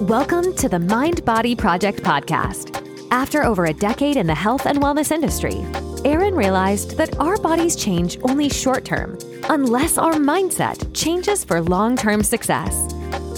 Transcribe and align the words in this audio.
Welcome 0.00 0.56
to 0.56 0.68
the 0.68 0.78
Mind 0.78 1.24
Body 1.24 1.54
Project 1.54 2.02
podcast. 2.02 3.06
After 3.12 3.44
over 3.44 3.66
a 3.66 3.74
decade 3.74 4.16
in 4.16 4.26
the 4.26 4.34
health 4.34 4.66
and 4.66 4.80
wellness 4.80 5.12
industry, 5.12 5.64
Aaron 6.04 6.34
realized 6.34 6.96
that 6.96 7.16
our 7.20 7.36
bodies 7.36 7.76
change 7.76 8.18
only 8.22 8.48
short 8.48 8.84
term 8.84 9.18
unless 9.50 9.98
our 9.98 10.14
mindset 10.14 10.92
changes 10.94 11.44
for 11.44 11.60
long 11.60 11.94
term 11.94 12.22
success. 12.22 12.92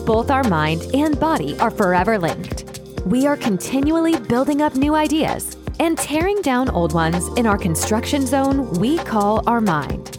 Both 0.06 0.30
our 0.30 0.44
mind 0.44 0.82
and 0.94 1.18
body 1.18 1.58
are 1.58 1.70
forever 1.72 2.18
linked. 2.18 2.80
We 3.04 3.26
are 3.26 3.36
continually 3.36 4.18
building 4.18 4.62
up 4.62 4.76
new 4.76 4.94
ideas 4.94 5.56
and 5.80 5.98
tearing 5.98 6.40
down 6.40 6.70
old 6.70 6.94
ones 6.94 7.26
in 7.36 7.46
our 7.46 7.58
construction 7.58 8.26
zone 8.26 8.70
we 8.74 8.98
call 8.98 9.46
our 9.48 9.60
mind. 9.60 10.18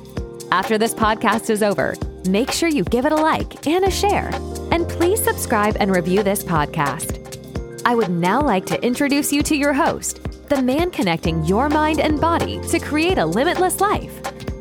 After 0.52 0.78
this 0.78 0.94
podcast 0.94 1.50
is 1.50 1.64
over, 1.64 1.96
make 2.28 2.52
sure 2.52 2.70
you 2.70 2.84
give 2.84 3.06
it 3.06 3.14
a 3.14 3.16
like 3.16 3.66
and 3.66 3.86
a 3.86 3.90
share. 3.90 4.32
And 4.76 4.90
please 4.90 5.24
subscribe 5.24 5.78
and 5.80 5.90
review 5.90 6.22
this 6.22 6.44
podcast. 6.44 7.82
I 7.86 7.96
would 7.96 8.10
now 8.10 8.42
like 8.42 8.66
to 8.66 8.86
introduce 8.86 9.32
you 9.32 9.42
to 9.42 9.56
your 9.56 9.72
host, 9.72 10.22
the 10.50 10.62
man 10.62 10.92
connecting 10.92 11.46
your 11.46 11.70
mind 11.70 12.02
and 12.02 12.20
body 12.20 12.60
to 12.60 12.80
create 12.80 13.18
a 13.18 13.26
limitless 13.26 13.80
life, 13.80 14.12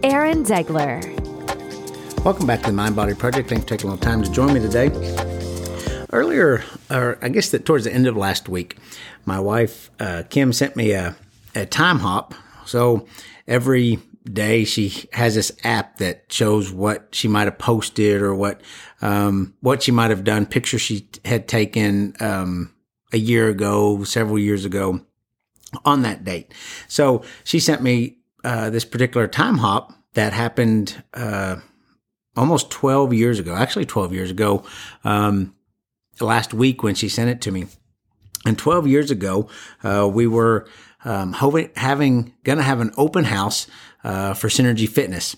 Aaron 0.04 0.44
Degler. 0.44 1.02
Welcome 2.24 2.46
back 2.46 2.60
to 2.60 2.66
the 2.66 2.72
Mind 2.72 2.94
Body 2.94 3.12
Project. 3.12 3.48
Thanks 3.48 3.64
for 3.64 3.70
taking 3.70 3.90
a 3.90 3.94
little 3.94 4.04
time 4.04 4.22
to 4.22 4.30
join 4.30 4.54
me 4.54 4.60
today. 4.60 4.92
Earlier, 6.12 6.62
or 6.92 7.18
I 7.20 7.28
guess 7.28 7.50
that 7.50 7.66
towards 7.66 7.82
the 7.82 7.92
end 7.92 8.06
of 8.06 8.16
last 8.16 8.48
week, 8.48 8.76
my 9.26 9.40
wife 9.40 9.90
uh, 9.98 10.22
Kim 10.30 10.52
sent 10.52 10.76
me 10.76 10.92
a, 10.92 11.16
a 11.56 11.66
time 11.66 11.98
hop. 11.98 12.34
So 12.66 13.08
every 13.48 13.98
day 14.24 14.64
she 14.64 15.08
has 15.12 15.34
this 15.34 15.52
app 15.64 15.98
that 15.98 16.32
shows 16.32 16.72
what 16.72 17.08
she 17.14 17.28
might 17.28 17.44
have 17.44 17.58
posted 17.58 18.22
or 18.22 18.34
what 18.34 18.60
um, 19.02 19.54
what 19.60 19.82
she 19.82 19.92
might 19.92 20.10
have 20.10 20.24
done, 20.24 20.46
pictures 20.46 20.80
she 20.80 21.08
had 21.24 21.46
taken 21.46 22.14
um, 22.20 22.74
a 23.12 23.18
year 23.18 23.48
ago, 23.48 24.02
several 24.04 24.38
years 24.38 24.64
ago 24.64 25.00
on 25.84 26.02
that 26.02 26.24
date. 26.24 26.52
So 26.88 27.22
she 27.44 27.60
sent 27.60 27.82
me 27.82 28.18
uh, 28.44 28.70
this 28.70 28.84
particular 28.84 29.26
time 29.26 29.58
hop 29.58 29.92
that 30.14 30.32
happened 30.32 31.02
uh, 31.12 31.56
almost 32.36 32.70
12 32.70 33.12
years 33.12 33.38
ago, 33.38 33.54
actually 33.54 33.84
12 33.84 34.12
years 34.12 34.30
ago, 34.30 34.64
um, 35.04 35.54
last 36.20 36.54
week 36.54 36.82
when 36.82 36.94
she 36.94 37.08
sent 37.08 37.30
it 37.30 37.40
to 37.42 37.50
me. 37.50 37.66
And 38.46 38.58
12 38.58 38.86
years 38.86 39.10
ago, 39.10 39.48
uh, 39.82 40.08
we 40.10 40.26
were 40.26 40.66
um, 41.04 41.32
having, 41.32 42.34
gonna 42.44 42.62
have 42.62 42.80
an 42.80 42.92
open 42.96 43.24
house 43.24 43.66
uh, 44.04 44.34
for 44.34 44.48
Synergy 44.48 44.88
Fitness. 44.88 45.36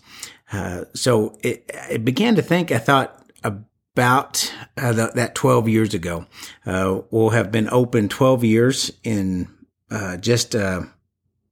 Uh, 0.53 0.85
so 0.95 1.39
it, 1.43 1.71
it 1.91 2.05
began 2.05 2.35
to 2.35 2.43
think, 2.43 2.71
I 2.71 2.79
thought 2.79 3.25
about 3.97 4.53
uh, 4.77 4.93
the, 4.93 5.11
that 5.15 5.35
12 5.35 5.69
years 5.69 5.95
ago. 5.95 6.27
Uh, 6.67 7.01
we'll 7.11 7.31
have 7.31 7.51
been 7.51 7.69
open 7.71 8.09
12 8.09 8.45
years 8.45 8.93
in 9.03 9.49
uh, 9.91 10.19
just 10.19 10.55
uh, 10.55 10.83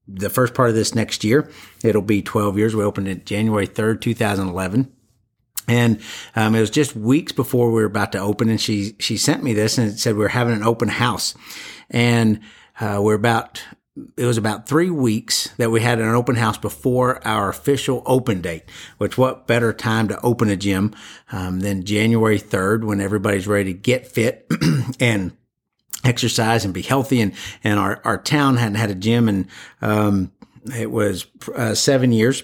the 0.07 0.29
first 0.29 0.53
part 0.53 0.69
of 0.69 0.75
this 0.75 0.95
next 0.95 1.25
year. 1.25 1.51
It'll 1.83 2.03
be 2.03 2.21
12 2.21 2.59
years. 2.59 2.77
We 2.77 2.85
opened 2.85 3.09
it 3.09 3.25
January 3.25 3.67
3rd, 3.67 4.03
2011. 4.03 4.93
And 5.67 6.01
um, 6.37 6.55
it 6.55 6.61
was 6.61 6.71
just 6.71 6.95
weeks 6.95 7.33
before 7.33 7.69
we 7.69 7.81
were 7.81 7.87
about 7.87 8.13
to 8.13 8.19
open, 8.19 8.51
and 8.51 8.61
she 8.61 8.97
she 8.99 9.17
sent 9.17 9.43
me 9.43 9.55
this 9.55 9.79
and 9.79 9.91
it 9.91 9.99
said 9.99 10.15
we 10.15 10.19
we're 10.19 10.29
having 10.29 10.55
an 10.55 10.63
open 10.63 10.89
house, 10.89 11.35
and 11.89 12.41
uh, 12.81 13.01
we're 13.03 13.15
about 13.15 13.63
it 14.17 14.25
was 14.25 14.39
about 14.39 14.67
three 14.67 14.91
weeks 14.91 15.49
that 15.57 15.71
we 15.71 15.81
had 15.81 16.01
an 16.01 16.15
open 16.15 16.35
house 16.35 16.59
before 16.59 17.25
our 17.27 17.49
official 17.49 18.03
open 18.07 18.41
date, 18.41 18.65
which 18.99 19.17
what 19.17 19.47
better 19.47 19.73
time 19.73 20.09
to 20.09 20.21
open 20.23 20.49
a 20.49 20.57
gym 20.57 20.95
um, 21.31 21.61
than 21.61 21.85
January 21.85 22.39
3rd 22.39 22.85
when 22.85 23.01
everybody's 23.01 23.47
ready 23.47 23.73
to 23.73 23.79
get 23.79 24.07
fit 24.07 24.47
and 25.01 25.37
exercise 26.03 26.65
and 26.65 26.75
be 26.75 26.83
healthy. 26.83 27.21
And, 27.21 27.35
and 27.63 27.79
our, 27.79 28.01
our 28.05 28.19
town 28.19 28.57
hadn't 28.57 28.77
had 28.77 28.91
a 28.91 28.97
gym 28.97 29.29
and, 29.29 29.47
um, 29.81 30.33
it 30.75 30.91
was 30.91 31.27
uh, 31.55 31.75
seven 31.75 32.13
years. 32.13 32.43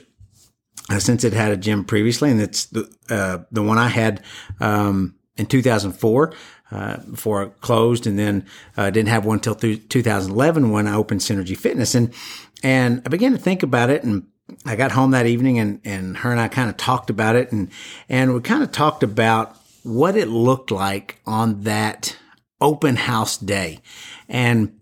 Uh, 0.90 0.98
since 0.98 1.22
it 1.22 1.32
had 1.32 1.52
a 1.52 1.56
gym 1.56 1.84
previously, 1.84 2.30
and 2.30 2.40
it's 2.40 2.66
the 2.66 2.90
uh, 3.08 3.38
the 3.52 3.62
one 3.62 3.78
I 3.78 3.86
had 3.86 4.24
um, 4.58 5.14
in 5.36 5.46
2004 5.46 6.34
uh, 6.70 6.98
before 6.98 7.42
it 7.42 7.60
closed, 7.60 8.06
and 8.06 8.18
then 8.18 8.46
uh, 8.76 8.90
didn't 8.90 9.08
have 9.08 9.24
one 9.24 9.38
until 9.38 9.54
2011 9.54 10.70
when 10.70 10.86
I 10.86 10.94
opened 10.94 11.20
Synergy 11.20 11.56
Fitness, 11.56 11.94
and 11.94 12.12
and 12.62 13.02
I 13.04 13.08
began 13.08 13.32
to 13.32 13.38
think 13.38 13.62
about 13.62 13.90
it, 13.90 14.04
and 14.04 14.26
I 14.66 14.76
got 14.76 14.92
home 14.92 15.10
that 15.12 15.26
evening, 15.26 15.58
and 15.58 15.80
and 15.84 16.18
her 16.18 16.30
and 16.30 16.40
I 16.40 16.48
kind 16.48 16.70
of 16.70 16.76
talked 16.76 17.10
about 17.10 17.36
it, 17.36 17.52
and 17.52 17.70
and 18.08 18.34
we 18.34 18.40
kind 18.40 18.62
of 18.62 18.72
talked 18.72 19.02
about 19.02 19.56
what 19.82 20.16
it 20.16 20.28
looked 20.28 20.70
like 20.70 21.20
on 21.26 21.62
that 21.62 22.16
open 22.60 22.96
house 22.96 23.36
day, 23.36 23.80
and 24.28 24.78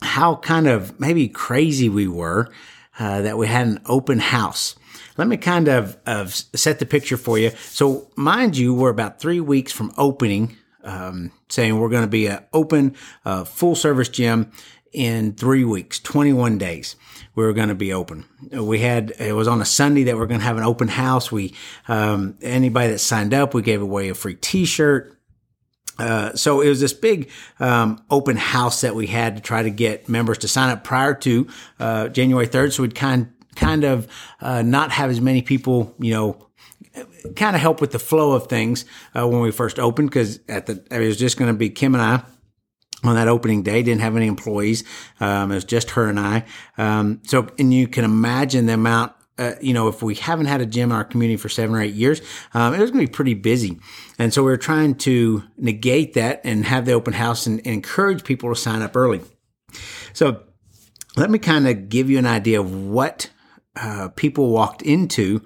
how 0.00 0.36
kind 0.36 0.66
of 0.66 0.98
maybe 0.98 1.28
crazy 1.28 1.88
we 1.88 2.08
were 2.08 2.50
uh, 2.98 3.22
that 3.22 3.38
we 3.38 3.46
had 3.46 3.66
an 3.66 3.80
open 3.86 4.18
house. 4.18 4.76
Let 5.16 5.28
me 5.28 5.36
kind 5.36 5.68
of, 5.68 5.96
of 6.06 6.34
set 6.34 6.80
the 6.80 6.86
picture 6.86 7.16
for 7.16 7.38
you. 7.38 7.50
So, 7.50 8.10
mind 8.16 8.56
you, 8.56 8.74
we're 8.74 8.90
about 8.90 9.20
three 9.20 9.40
weeks 9.40 9.72
from 9.72 9.92
opening 9.96 10.56
um, 10.84 11.32
saying 11.48 11.78
we're 11.78 11.88
going 11.88 12.04
to 12.04 12.08
be 12.08 12.26
an 12.26 12.44
open, 12.52 12.94
uh, 13.24 13.44
full 13.44 13.74
service 13.74 14.08
gym 14.08 14.52
in 14.92 15.32
three 15.32 15.64
weeks, 15.64 15.98
21 15.98 16.56
days. 16.56 16.96
We 17.34 17.44
were 17.44 17.52
going 17.52 17.68
to 17.68 17.74
be 17.74 17.92
open. 17.92 18.24
We 18.52 18.78
had, 18.78 19.12
it 19.18 19.32
was 19.32 19.48
on 19.48 19.60
a 19.60 19.64
Sunday 19.64 20.04
that 20.04 20.16
we 20.16 20.22
are 20.22 20.26
going 20.26 20.40
to 20.40 20.46
have 20.46 20.56
an 20.56 20.62
open 20.62 20.88
house. 20.88 21.32
We, 21.32 21.54
um, 21.88 22.38
anybody 22.40 22.92
that 22.92 22.98
signed 23.00 23.34
up, 23.34 23.54
we 23.54 23.62
gave 23.62 23.82
away 23.82 24.08
a 24.08 24.14
free 24.14 24.36
t-shirt. 24.36 25.18
Uh, 25.98 26.34
so 26.34 26.60
it 26.60 26.68
was 26.68 26.80
this 26.80 26.92
big 26.92 27.30
um, 27.60 28.04
open 28.10 28.36
house 28.36 28.80
that 28.80 28.94
we 28.94 29.06
had 29.06 29.36
to 29.36 29.42
try 29.42 29.62
to 29.62 29.70
get 29.70 30.08
members 30.08 30.38
to 30.38 30.48
sign 30.48 30.70
up 30.70 30.84
prior 30.84 31.14
to 31.14 31.46
uh, 31.78 32.08
January 32.08 32.46
3rd. 32.46 32.72
So 32.72 32.82
we'd 32.82 32.94
kind 32.94 33.32
kind 33.54 33.84
of 33.84 34.08
uh, 34.40 34.62
not 34.62 34.90
have 34.90 35.10
as 35.10 35.20
many 35.20 35.40
people, 35.40 35.94
you 35.98 36.12
know, 36.12 36.48
kind 37.36 37.56
of 37.56 37.62
help 37.62 37.80
with 37.80 37.92
the 37.92 37.98
flow 37.98 38.32
of 38.32 38.46
things 38.46 38.84
uh, 39.16 39.26
when 39.26 39.40
we 39.40 39.50
first 39.50 39.78
opened 39.78 40.10
because 40.10 40.40
at 40.48 40.66
the 40.66 40.84
it 40.90 40.98
was 41.00 41.16
just 41.16 41.36
going 41.36 41.52
to 41.52 41.56
be 41.56 41.70
Kim 41.70 41.94
and 41.94 42.02
I 42.02 42.22
on 43.02 43.14
that 43.16 43.28
opening 43.28 43.62
day. 43.62 43.82
Didn't 43.82 44.00
have 44.00 44.16
any 44.16 44.26
employees. 44.26 44.84
Um, 45.20 45.52
it 45.52 45.56
was 45.56 45.64
just 45.64 45.90
her 45.90 46.08
and 46.08 46.18
I. 46.18 46.44
Um, 46.78 47.20
so 47.24 47.48
and 47.58 47.72
you 47.72 47.88
can 47.88 48.04
imagine 48.04 48.66
the 48.66 48.74
amount. 48.74 49.12
Uh, 49.36 49.54
you 49.60 49.74
know, 49.74 49.88
if 49.88 50.00
we 50.00 50.14
haven't 50.14 50.46
had 50.46 50.60
a 50.60 50.66
gym 50.66 50.92
in 50.92 50.96
our 50.96 51.02
community 51.02 51.36
for 51.36 51.48
seven 51.48 51.74
or 51.74 51.80
eight 51.80 51.94
years, 51.94 52.22
um, 52.54 52.72
it 52.72 52.78
was 52.78 52.92
going 52.92 53.04
to 53.04 53.10
be 53.10 53.12
pretty 53.12 53.34
busy. 53.34 53.80
And 54.16 54.32
so 54.32 54.44
we 54.44 54.52
are 54.52 54.56
trying 54.56 54.94
to 54.98 55.42
negate 55.56 56.14
that 56.14 56.40
and 56.44 56.64
have 56.64 56.84
the 56.84 56.92
open 56.92 57.14
house 57.14 57.44
and, 57.44 57.58
and 57.58 57.74
encourage 57.74 58.22
people 58.22 58.48
to 58.54 58.54
sign 58.54 58.80
up 58.80 58.94
early. 58.94 59.22
So 60.12 60.44
let 61.16 61.30
me 61.30 61.40
kind 61.40 61.66
of 61.66 61.88
give 61.88 62.08
you 62.08 62.18
an 62.18 62.26
idea 62.26 62.60
of 62.60 62.72
what 62.86 63.28
uh, 63.74 64.08
people 64.14 64.50
walked 64.50 64.82
into 64.82 65.42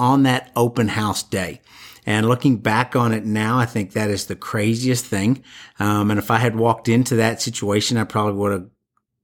on 0.00 0.22
that 0.22 0.50
open 0.56 0.88
house 0.88 1.22
day. 1.22 1.60
And 2.06 2.26
looking 2.26 2.56
back 2.56 2.96
on 2.96 3.12
it 3.12 3.26
now, 3.26 3.58
I 3.58 3.66
think 3.66 3.92
that 3.92 4.10
is 4.10 4.26
the 4.26 4.34
craziest 4.34 5.04
thing. 5.04 5.44
Um, 5.78 6.10
and 6.10 6.18
if 6.18 6.30
I 6.30 6.38
had 6.38 6.56
walked 6.56 6.88
into 6.88 7.16
that 7.16 7.42
situation, 7.42 7.98
I 7.98 8.04
probably 8.04 8.32
would 8.40 8.52
have 8.52 8.66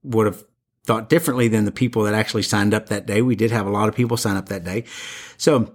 would 0.05 0.27
have 0.27 0.45
thought 0.85 1.09
differently 1.09 1.49
than 1.49 1.65
the 1.65 1.73
people 1.73 2.05
that 2.05 2.15
actually 2.15 2.43
signed 2.43 2.75
up 2.75 2.91
that 2.91 3.07
day. 3.07 3.23
We 3.23 3.35
did 3.35 3.51
have 3.51 3.67
a 3.67 3.71
lot 3.71 3.89
of 3.89 3.97
people 3.97 4.17
sign 4.17 4.37
up 4.37 4.51
that 4.51 4.63
day, 4.63 4.85
so 5.39 5.75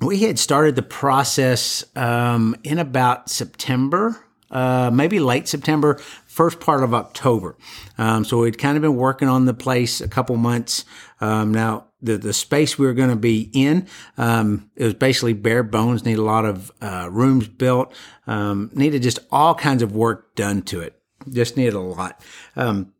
we 0.00 0.20
had 0.20 0.38
started 0.38 0.74
the 0.74 0.82
process 0.82 1.84
um, 1.94 2.56
in 2.64 2.78
about 2.78 3.28
September. 3.28 4.23
Uh, 4.54 4.88
maybe 4.92 5.18
late 5.18 5.48
September, 5.48 5.98
first 6.26 6.60
part 6.60 6.84
of 6.84 6.94
October. 6.94 7.56
Um, 7.98 8.24
so 8.24 8.38
we'd 8.38 8.56
kind 8.56 8.76
of 8.76 8.82
been 8.82 8.94
working 8.94 9.28
on 9.28 9.46
the 9.46 9.52
place 9.52 10.00
a 10.00 10.06
couple 10.06 10.36
months. 10.36 10.84
Um, 11.20 11.52
now 11.52 11.88
the, 12.00 12.16
the 12.16 12.32
space 12.32 12.78
we 12.78 12.86
were 12.86 12.94
going 12.94 13.10
to 13.10 13.16
be 13.16 13.50
in, 13.52 13.88
um, 14.16 14.70
it 14.76 14.84
was 14.84 14.94
basically 14.94 15.32
bare 15.32 15.64
bones, 15.64 16.04
need 16.04 16.18
a 16.18 16.22
lot 16.22 16.44
of, 16.44 16.70
uh, 16.80 17.08
rooms 17.10 17.48
built, 17.48 17.92
um, 18.28 18.70
needed 18.74 19.02
just 19.02 19.18
all 19.32 19.56
kinds 19.56 19.82
of 19.82 19.96
work 19.96 20.36
done 20.36 20.62
to 20.62 20.80
it. 20.80 21.00
Just 21.28 21.56
needed 21.56 21.74
a 21.74 21.80
lot. 21.80 22.20
Um, 22.54 22.92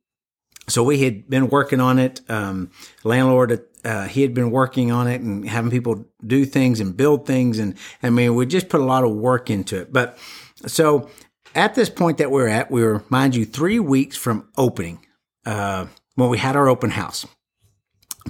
so 0.66 0.82
we 0.82 1.04
had 1.04 1.28
been 1.28 1.48
working 1.48 1.80
on 1.80 1.98
it. 1.98 2.20
Um, 2.28 2.70
landlord, 3.04 3.64
uh, 3.84 4.06
he 4.08 4.22
had 4.22 4.34
been 4.34 4.50
working 4.50 4.90
on 4.90 5.06
it 5.06 5.20
and 5.20 5.48
having 5.48 5.70
people 5.70 6.06
do 6.26 6.44
things 6.44 6.80
and 6.80 6.96
build 6.96 7.26
things. 7.26 7.58
And 7.58 7.76
I 8.02 8.10
mean, 8.10 8.34
we 8.34 8.46
just 8.46 8.68
put 8.68 8.80
a 8.80 8.84
lot 8.84 9.04
of 9.04 9.12
work 9.12 9.50
into 9.50 9.80
it. 9.80 9.92
But 9.92 10.18
so 10.66 11.10
at 11.54 11.74
this 11.74 11.90
point 11.90 12.18
that 12.18 12.30
we're 12.30 12.48
at, 12.48 12.70
we 12.70 12.82
were, 12.82 13.04
mind 13.08 13.34
you, 13.34 13.44
three 13.44 13.78
weeks 13.78 14.16
from 14.16 14.48
opening, 14.56 15.04
uh, 15.46 15.86
when 16.14 16.28
we 16.28 16.38
had 16.38 16.56
our 16.56 16.68
open 16.68 16.90
house 16.90 17.26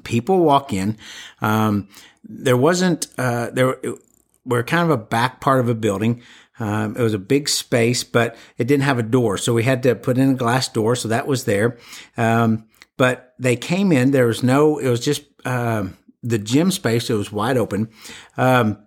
people 0.03 0.41
walk 0.41 0.73
in. 0.73 0.99
Um, 1.41 1.89
there 2.25 2.57
wasn't, 2.57 3.07
uh, 3.19 3.51
there, 3.51 3.77
we're 4.45 4.65
kind 4.65 4.85
of 4.85 4.91
a 4.91 5.03
back 5.03 5.41
part 5.41 5.61
of 5.61 5.69
a 5.69 5.75
building. 5.75 6.23
Um, 6.59 6.97
it 6.97 7.03
was 7.03 7.15
a 7.15 7.19
big 7.19 7.49
space, 7.49 8.05
but 8.05 8.37
it 8.59 8.67
didn't 8.67 8.85
have 8.85 8.99
a 8.99 9.03
door. 9.03 9.39
So 9.39 9.55
we 9.55 9.65
had 9.65 9.83
to 9.85 9.95
put 9.95 10.19
in 10.19 10.31
a 10.31 10.35
glass 10.35 10.69
door. 10.69 10.97
So 10.97 11.09
that 11.09 11.27
was 11.27 11.45
there. 11.45 11.79
Um, 12.17 12.67
but 12.97 13.35
they 13.39 13.57
came 13.57 13.93
in. 13.93 14.13
There 14.13 14.27
was 14.27 14.43
no, 14.43 14.79
it 14.79 14.89
was 14.89 15.01
just, 15.01 15.25
um, 15.45 15.97
the 16.23 16.39
gym 16.39 16.71
space. 16.71 17.11
It 17.11 17.15
was 17.15 17.33
wide 17.33 17.57
open. 17.57 17.89
Um, 18.37 18.84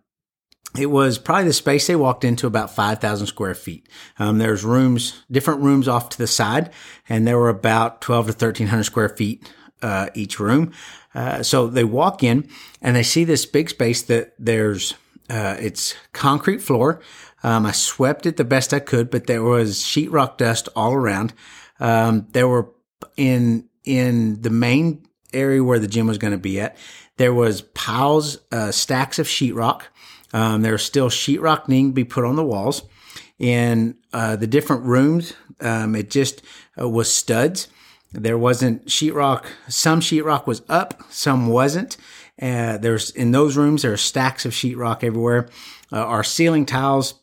it 0.77 0.87
was 0.87 1.17
probably 1.17 1.45
the 1.45 1.53
space 1.53 1.87
they 1.87 1.95
walked 1.95 2.23
into 2.23 2.47
about 2.47 2.73
5,000 2.73 3.27
square 3.27 3.55
feet. 3.55 3.87
Um, 4.19 4.37
there's 4.37 4.63
rooms, 4.63 5.23
different 5.31 5.61
rooms 5.61 5.87
off 5.87 6.09
to 6.09 6.17
the 6.17 6.27
side, 6.27 6.71
and 7.09 7.27
there 7.27 7.37
were 7.37 7.49
about 7.49 8.01
12 8.01 8.27
to 8.27 8.31
1,300 8.31 8.83
square 8.83 9.09
feet 9.09 9.51
uh, 9.81 10.09
each 10.13 10.39
room. 10.39 10.71
Uh, 11.13 11.41
so 11.43 11.67
they 11.67 11.83
walk 11.83 12.23
in 12.23 12.47
and 12.81 12.95
they 12.95 13.03
see 13.03 13.23
this 13.23 13.45
big 13.45 13.69
space 13.69 14.01
that 14.03 14.33
there's, 14.37 14.93
uh, 15.29 15.55
it's 15.59 15.95
concrete 16.13 16.61
floor. 16.61 17.01
Um, 17.43 17.65
I 17.65 17.71
swept 17.71 18.25
it 18.25 18.37
the 18.37 18.43
best 18.43 18.73
I 18.73 18.79
could, 18.79 19.09
but 19.09 19.27
there 19.27 19.43
was 19.43 19.79
sheetrock 19.79 20.37
dust 20.37 20.69
all 20.75 20.93
around. 20.93 21.33
Um, 21.79 22.27
there 22.31 22.47
were 22.47 22.71
in, 23.15 23.69
in 23.83 24.41
the 24.41 24.49
main 24.49 25.05
area 25.33 25.63
where 25.63 25.79
the 25.79 25.87
gym 25.87 26.07
was 26.07 26.17
going 26.17 26.31
to 26.31 26.37
be 26.37 26.59
at, 26.59 26.77
there 27.17 27.33
was 27.33 27.61
piles, 27.61 28.39
uh, 28.51 28.71
stacks 28.71 29.19
of 29.19 29.27
sheetrock. 29.27 29.83
Um, 30.33 30.61
there's 30.61 30.83
still 30.83 31.09
sheetrock 31.09 31.67
needing 31.67 31.89
to 31.89 31.93
be 31.93 32.03
put 32.03 32.25
on 32.25 32.35
the 32.35 32.43
walls. 32.43 32.83
In 33.39 33.97
uh, 34.13 34.35
the 34.35 34.47
different 34.47 34.83
rooms, 34.83 35.33
um, 35.61 35.95
it 35.95 36.09
just 36.09 36.41
uh, 36.79 36.89
was 36.89 37.13
studs. 37.13 37.67
There 38.11 38.37
wasn't 38.37 38.87
sheetrock. 38.87 39.45
Some 39.67 39.99
sheetrock 39.99 40.47
was 40.47 40.61
up, 40.69 41.03
some 41.09 41.47
wasn't. 41.47 41.97
Uh, 42.41 42.77
there's 42.77 43.09
in 43.11 43.31
those 43.31 43.57
rooms 43.57 43.81
there 43.81 43.93
are 43.93 43.97
stacks 43.97 44.45
of 44.45 44.53
sheetrock 44.53 45.03
everywhere. 45.03 45.49
Uh, 45.91 45.97
our 45.97 46.23
ceiling 46.23 46.65
tiles. 46.65 47.15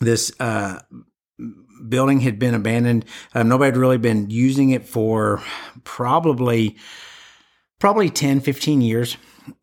This 0.00 0.32
uh, 0.38 0.80
building 1.88 2.20
had 2.20 2.38
been 2.38 2.54
abandoned. 2.54 3.04
Uh, 3.34 3.42
nobody 3.42 3.70
had 3.70 3.76
really 3.76 3.98
been 3.98 4.30
using 4.30 4.70
it 4.70 4.86
for 4.86 5.42
probably 5.84 6.76
probably 7.78 8.10
10, 8.10 8.40
15 8.40 8.80
years. 8.80 9.16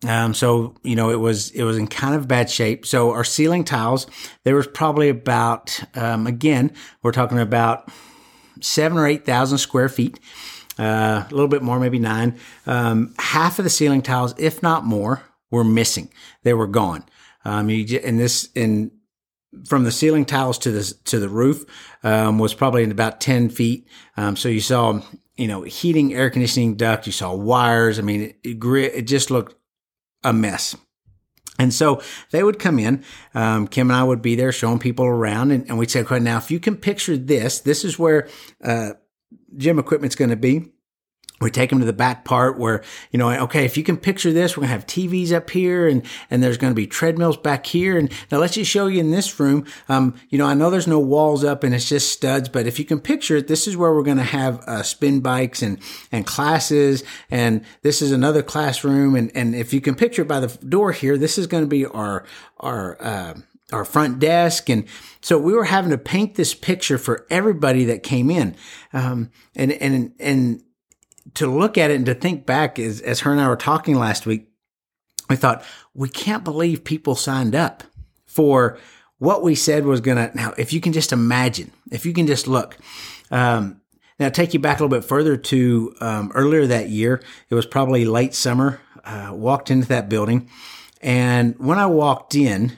Um, 0.07 0.33
so 0.33 0.75
you 0.83 0.95
know 0.95 1.09
it 1.09 1.19
was 1.19 1.51
it 1.51 1.63
was 1.63 1.77
in 1.77 1.87
kind 1.87 2.15
of 2.15 2.27
bad 2.27 2.49
shape. 2.49 2.85
So 2.85 3.11
our 3.11 3.23
ceiling 3.23 3.63
tiles, 3.63 4.07
there 4.43 4.55
was 4.55 4.67
probably 4.67 5.09
about 5.09 5.79
um, 5.95 6.27
again 6.27 6.71
we're 7.03 7.11
talking 7.11 7.39
about 7.39 7.89
seven 8.61 8.97
or 8.97 9.07
eight 9.07 9.25
thousand 9.25 9.57
square 9.57 9.89
feet, 9.89 10.19
uh, 10.79 11.23
a 11.25 11.27
little 11.31 11.47
bit 11.47 11.61
more, 11.61 11.79
maybe 11.79 11.99
nine. 11.99 12.37
Um, 12.65 13.13
half 13.19 13.59
of 13.59 13.63
the 13.63 13.69
ceiling 13.69 14.01
tiles, 14.01 14.33
if 14.37 14.61
not 14.61 14.85
more, 14.85 15.23
were 15.51 15.63
missing. 15.63 16.09
They 16.43 16.53
were 16.53 16.67
gone. 16.67 17.03
Um, 17.43 17.69
you, 17.69 17.99
and 18.03 18.19
this 18.19 18.49
in 18.55 18.91
from 19.67 19.83
the 19.83 19.91
ceiling 19.91 20.25
tiles 20.25 20.57
to 20.59 20.71
the 20.71 20.93
to 21.05 21.19
the 21.19 21.29
roof 21.29 21.65
um, 22.03 22.39
was 22.39 22.53
probably 22.53 22.83
in 22.83 22.91
about 22.91 23.21
ten 23.21 23.49
feet. 23.49 23.87
Um, 24.17 24.35
so 24.35 24.49
you 24.49 24.61
saw 24.61 25.01
you 25.37 25.47
know 25.47 25.61
heating, 25.63 26.13
air 26.13 26.29
conditioning 26.29 26.75
duct. 26.75 27.05
You 27.05 27.13
saw 27.13 27.33
wires. 27.33 27.99
I 27.99 28.01
mean, 28.01 28.21
it, 28.21 28.37
it, 28.43 28.63
it 28.63 29.01
just 29.03 29.31
looked 29.31 29.55
a 30.25 30.33
mess. 30.33 30.75
And 31.57 31.73
so 31.73 32.01
they 32.31 32.43
would 32.43 32.59
come 32.59 32.79
in. 32.79 33.03
Um, 33.33 33.67
Kim 33.67 33.89
and 33.89 33.97
I 33.97 34.03
would 34.03 34.21
be 34.21 34.35
there 34.35 34.51
showing 34.51 34.79
people 34.79 35.05
around, 35.05 35.51
and, 35.51 35.65
and 35.69 35.77
we'd 35.77 35.89
say, 35.89 36.01
"Okay, 36.01 36.19
now 36.19 36.37
if 36.37 36.51
you 36.51 36.59
can 36.59 36.75
picture 36.75 37.15
this, 37.15 37.61
this 37.61 37.85
is 37.85 37.97
where 37.97 38.27
uh, 38.61 38.91
gym 39.55 39.79
equipment's 39.79 40.15
going 40.15 40.31
to 40.31 40.35
be." 40.35 40.73
We 41.41 41.51
take 41.51 41.69
them 41.69 41.79
to 41.79 41.85
the 41.85 41.93
back 41.93 42.23
part 42.23 42.57
where, 42.57 42.81
you 43.11 43.19
know, 43.19 43.29
okay, 43.43 43.65
if 43.65 43.75
you 43.75 43.83
can 43.83 43.97
picture 43.97 44.31
this, 44.31 44.55
we're 44.55 44.61
going 44.61 44.69
to 44.69 44.73
have 44.73 44.87
TVs 44.87 45.33
up 45.33 45.49
here 45.49 45.87
and, 45.87 46.03
and 46.31 46.41
there's 46.41 46.57
going 46.57 46.71
to 46.71 46.75
be 46.75 46.87
treadmills 46.87 47.37
back 47.37 47.65
here. 47.65 47.97
And 47.97 48.11
now 48.31 48.37
let's 48.37 48.53
just 48.53 48.71
show 48.71 48.87
you 48.87 48.99
in 49.01 49.11
this 49.11 49.37
room. 49.39 49.65
Um, 49.89 50.15
you 50.29 50.37
know, 50.37 50.45
I 50.45 50.53
know 50.53 50.69
there's 50.69 50.87
no 50.87 50.99
walls 50.99 51.43
up 51.43 51.63
and 51.63 51.75
it's 51.75 51.89
just 51.89 52.11
studs, 52.11 52.47
but 52.47 52.67
if 52.67 52.79
you 52.79 52.85
can 52.85 53.01
picture 53.01 53.35
it, 53.37 53.47
this 53.47 53.67
is 53.67 53.75
where 53.75 53.93
we're 53.93 54.03
going 54.03 54.17
to 54.17 54.23
have, 54.23 54.61
uh, 54.61 54.83
spin 54.83 55.19
bikes 55.19 55.61
and, 55.61 55.77
and 56.11 56.25
classes. 56.25 57.03
And 57.29 57.65
this 57.81 58.01
is 58.01 58.11
another 58.13 58.41
classroom. 58.41 59.15
And, 59.15 59.29
and 59.35 59.55
if 59.55 59.73
you 59.73 59.81
can 59.81 59.95
picture 59.95 60.21
it 60.21 60.27
by 60.27 60.39
the 60.39 60.65
door 60.65 60.93
here, 60.93 61.17
this 61.17 61.37
is 61.37 61.47
going 61.47 61.63
to 61.63 61.69
be 61.69 61.85
our, 61.85 62.25
our, 62.59 62.97
uh, 63.01 63.33
our 63.73 63.83
front 63.83 64.19
desk. 64.19 64.69
And 64.69 64.85
so 65.21 65.37
we 65.37 65.53
were 65.53 65.65
having 65.65 65.91
to 65.91 65.97
paint 65.97 66.35
this 66.35 66.53
picture 66.53 66.97
for 66.97 67.25
everybody 67.29 67.85
that 67.85 68.03
came 68.03 68.29
in. 68.29 68.55
Um, 68.93 69.31
and, 69.55 69.71
and, 69.71 70.13
and 70.19 70.63
to 71.35 71.47
look 71.47 71.77
at 71.77 71.91
it 71.91 71.95
and 71.95 72.05
to 72.05 72.15
think 72.15 72.45
back 72.45 72.79
as, 72.79 73.01
as 73.01 73.21
her 73.21 73.31
and 73.31 73.39
I 73.39 73.47
were 73.47 73.55
talking 73.55 73.95
last 73.95 74.25
week, 74.25 74.49
we 75.29 75.35
thought, 75.35 75.63
we 75.93 76.09
can't 76.09 76.43
believe 76.43 76.83
people 76.83 77.15
signed 77.15 77.55
up 77.55 77.83
for 78.25 78.77
what 79.17 79.43
we 79.43 79.55
said 79.55 79.85
was 79.85 80.01
going 80.01 80.17
to. 80.17 80.35
Now, 80.35 80.53
if 80.57 80.73
you 80.73 80.81
can 80.81 80.93
just 80.93 81.11
imagine, 81.11 81.71
if 81.91 82.05
you 82.05 82.13
can 82.13 82.27
just 82.27 82.47
look, 82.47 82.77
um, 83.31 83.81
now 84.19 84.29
take 84.29 84.53
you 84.53 84.59
back 84.59 84.79
a 84.79 84.83
little 84.83 84.97
bit 84.97 85.07
further 85.07 85.37
to 85.37 85.95
um, 85.99 86.31
earlier 86.35 86.67
that 86.67 86.89
year. 86.89 87.21
It 87.49 87.55
was 87.55 87.65
probably 87.65 88.05
late 88.05 88.33
summer. 88.33 88.81
Uh, 89.03 89.29
walked 89.33 89.69
into 89.69 89.87
that 89.87 90.09
building, 90.09 90.49
and 90.99 91.53
when 91.59 91.77
I 91.77 91.85
walked 91.85 92.33
in, 92.33 92.75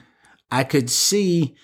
I 0.50 0.62
could 0.62 0.90
see 0.90 1.56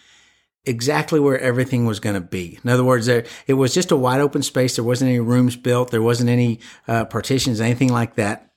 exactly 0.66 1.20
where 1.20 1.38
everything 1.38 1.86
was 1.86 2.00
going 2.00 2.14
to 2.14 2.20
be. 2.20 2.58
In 2.62 2.70
other 2.70 2.84
words, 2.84 3.06
there 3.06 3.24
it 3.46 3.54
was 3.54 3.74
just 3.74 3.90
a 3.90 3.96
wide 3.96 4.20
open 4.20 4.42
space. 4.42 4.76
There 4.76 4.84
wasn't 4.84 5.10
any 5.10 5.20
rooms 5.20 5.56
built. 5.56 5.90
There 5.90 6.02
wasn't 6.02 6.30
any 6.30 6.60
uh, 6.88 7.04
partitions, 7.04 7.60
anything 7.60 7.92
like 7.92 8.14
that. 8.16 8.50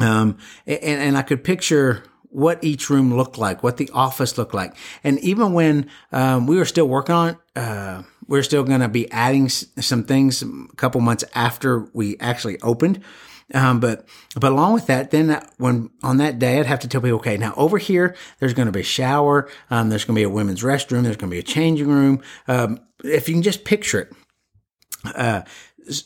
Um, 0.00 0.38
and, 0.66 0.82
and 0.82 1.18
I 1.18 1.22
could 1.22 1.42
picture 1.44 2.04
what 2.28 2.62
each 2.62 2.90
room 2.90 3.16
looked 3.16 3.38
like, 3.38 3.62
what 3.62 3.78
the 3.78 3.88
office 3.94 4.36
looked 4.36 4.52
like. 4.52 4.76
And 5.02 5.18
even 5.20 5.52
when 5.52 5.88
um, 6.12 6.46
we 6.46 6.56
were 6.56 6.66
still 6.66 6.86
working 6.86 7.14
on 7.14 7.28
it, 7.30 7.36
uh, 7.56 8.02
we 8.26 8.38
we're 8.38 8.42
still 8.42 8.64
going 8.64 8.80
to 8.80 8.88
be 8.88 9.10
adding 9.10 9.48
some 9.48 10.04
things 10.04 10.42
a 10.42 10.76
couple 10.76 11.00
months 11.00 11.24
after 11.34 11.88
we 11.94 12.18
actually 12.18 12.60
opened. 12.60 13.02
Um, 13.54 13.78
but 13.78 14.08
but 14.34 14.50
along 14.50 14.74
with 14.74 14.86
that, 14.88 15.12
then 15.12 15.40
when 15.58 15.90
on 16.02 16.16
that 16.16 16.38
day, 16.38 16.58
I'd 16.58 16.66
have 16.66 16.80
to 16.80 16.88
tell 16.88 17.00
people, 17.00 17.18
okay, 17.18 17.36
now 17.36 17.54
over 17.56 17.78
here, 17.78 18.16
there's 18.40 18.54
going 18.54 18.66
to 18.66 18.72
be 18.72 18.80
a 18.80 18.84
shower, 18.84 19.48
um, 19.70 19.88
there's 19.88 20.04
going 20.04 20.16
to 20.16 20.20
be 20.20 20.24
a 20.24 20.28
women's 20.28 20.62
restroom, 20.62 21.04
there's 21.04 21.16
going 21.16 21.30
to 21.30 21.34
be 21.34 21.38
a 21.38 21.44
changing 21.44 21.88
room. 21.88 22.22
Um, 22.48 22.80
if 23.04 23.28
you 23.28 23.34
can 23.34 23.42
just 23.42 23.64
picture 23.64 24.00
it. 24.00 24.12
Uh, 25.14 25.42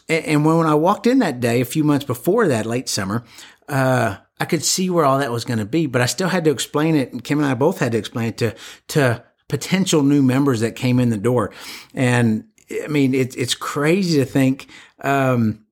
and 0.08 0.44
when 0.44 0.66
I 0.66 0.74
walked 0.74 1.06
in 1.06 1.20
that 1.20 1.40
day, 1.40 1.60
a 1.60 1.64
few 1.64 1.84
months 1.84 2.04
before 2.04 2.48
that, 2.48 2.66
late 2.66 2.88
summer, 2.88 3.24
uh, 3.68 4.16
I 4.38 4.44
could 4.44 4.62
see 4.62 4.90
where 4.90 5.04
all 5.04 5.18
that 5.18 5.32
was 5.32 5.44
going 5.44 5.58
to 5.58 5.64
be, 5.64 5.86
but 5.86 6.02
I 6.02 6.06
still 6.06 6.28
had 6.28 6.44
to 6.44 6.50
explain 6.50 6.96
it. 6.96 7.12
And 7.12 7.24
Kim 7.24 7.38
and 7.38 7.46
I 7.46 7.54
both 7.54 7.78
had 7.78 7.92
to 7.92 7.98
explain 7.98 8.28
it 8.28 8.38
to, 8.38 8.54
to 8.88 9.24
potential 9.48 10.02
new 10.02 10.22
members 10.22 10.60
that 10.60 10.76
came 10.76 11.00
in 11.00 11.08
the 11.08 11.16
door. 11.16 11.52
And 11.94 12.44
I 12.84 12.88
mean, 12.88 13.14
it, 13.14 13.36
it's 13.36 13.54
crazy 13.54 14.18
to 14.18 14.24
think, 14.24 14.68
um, 15.02 15.64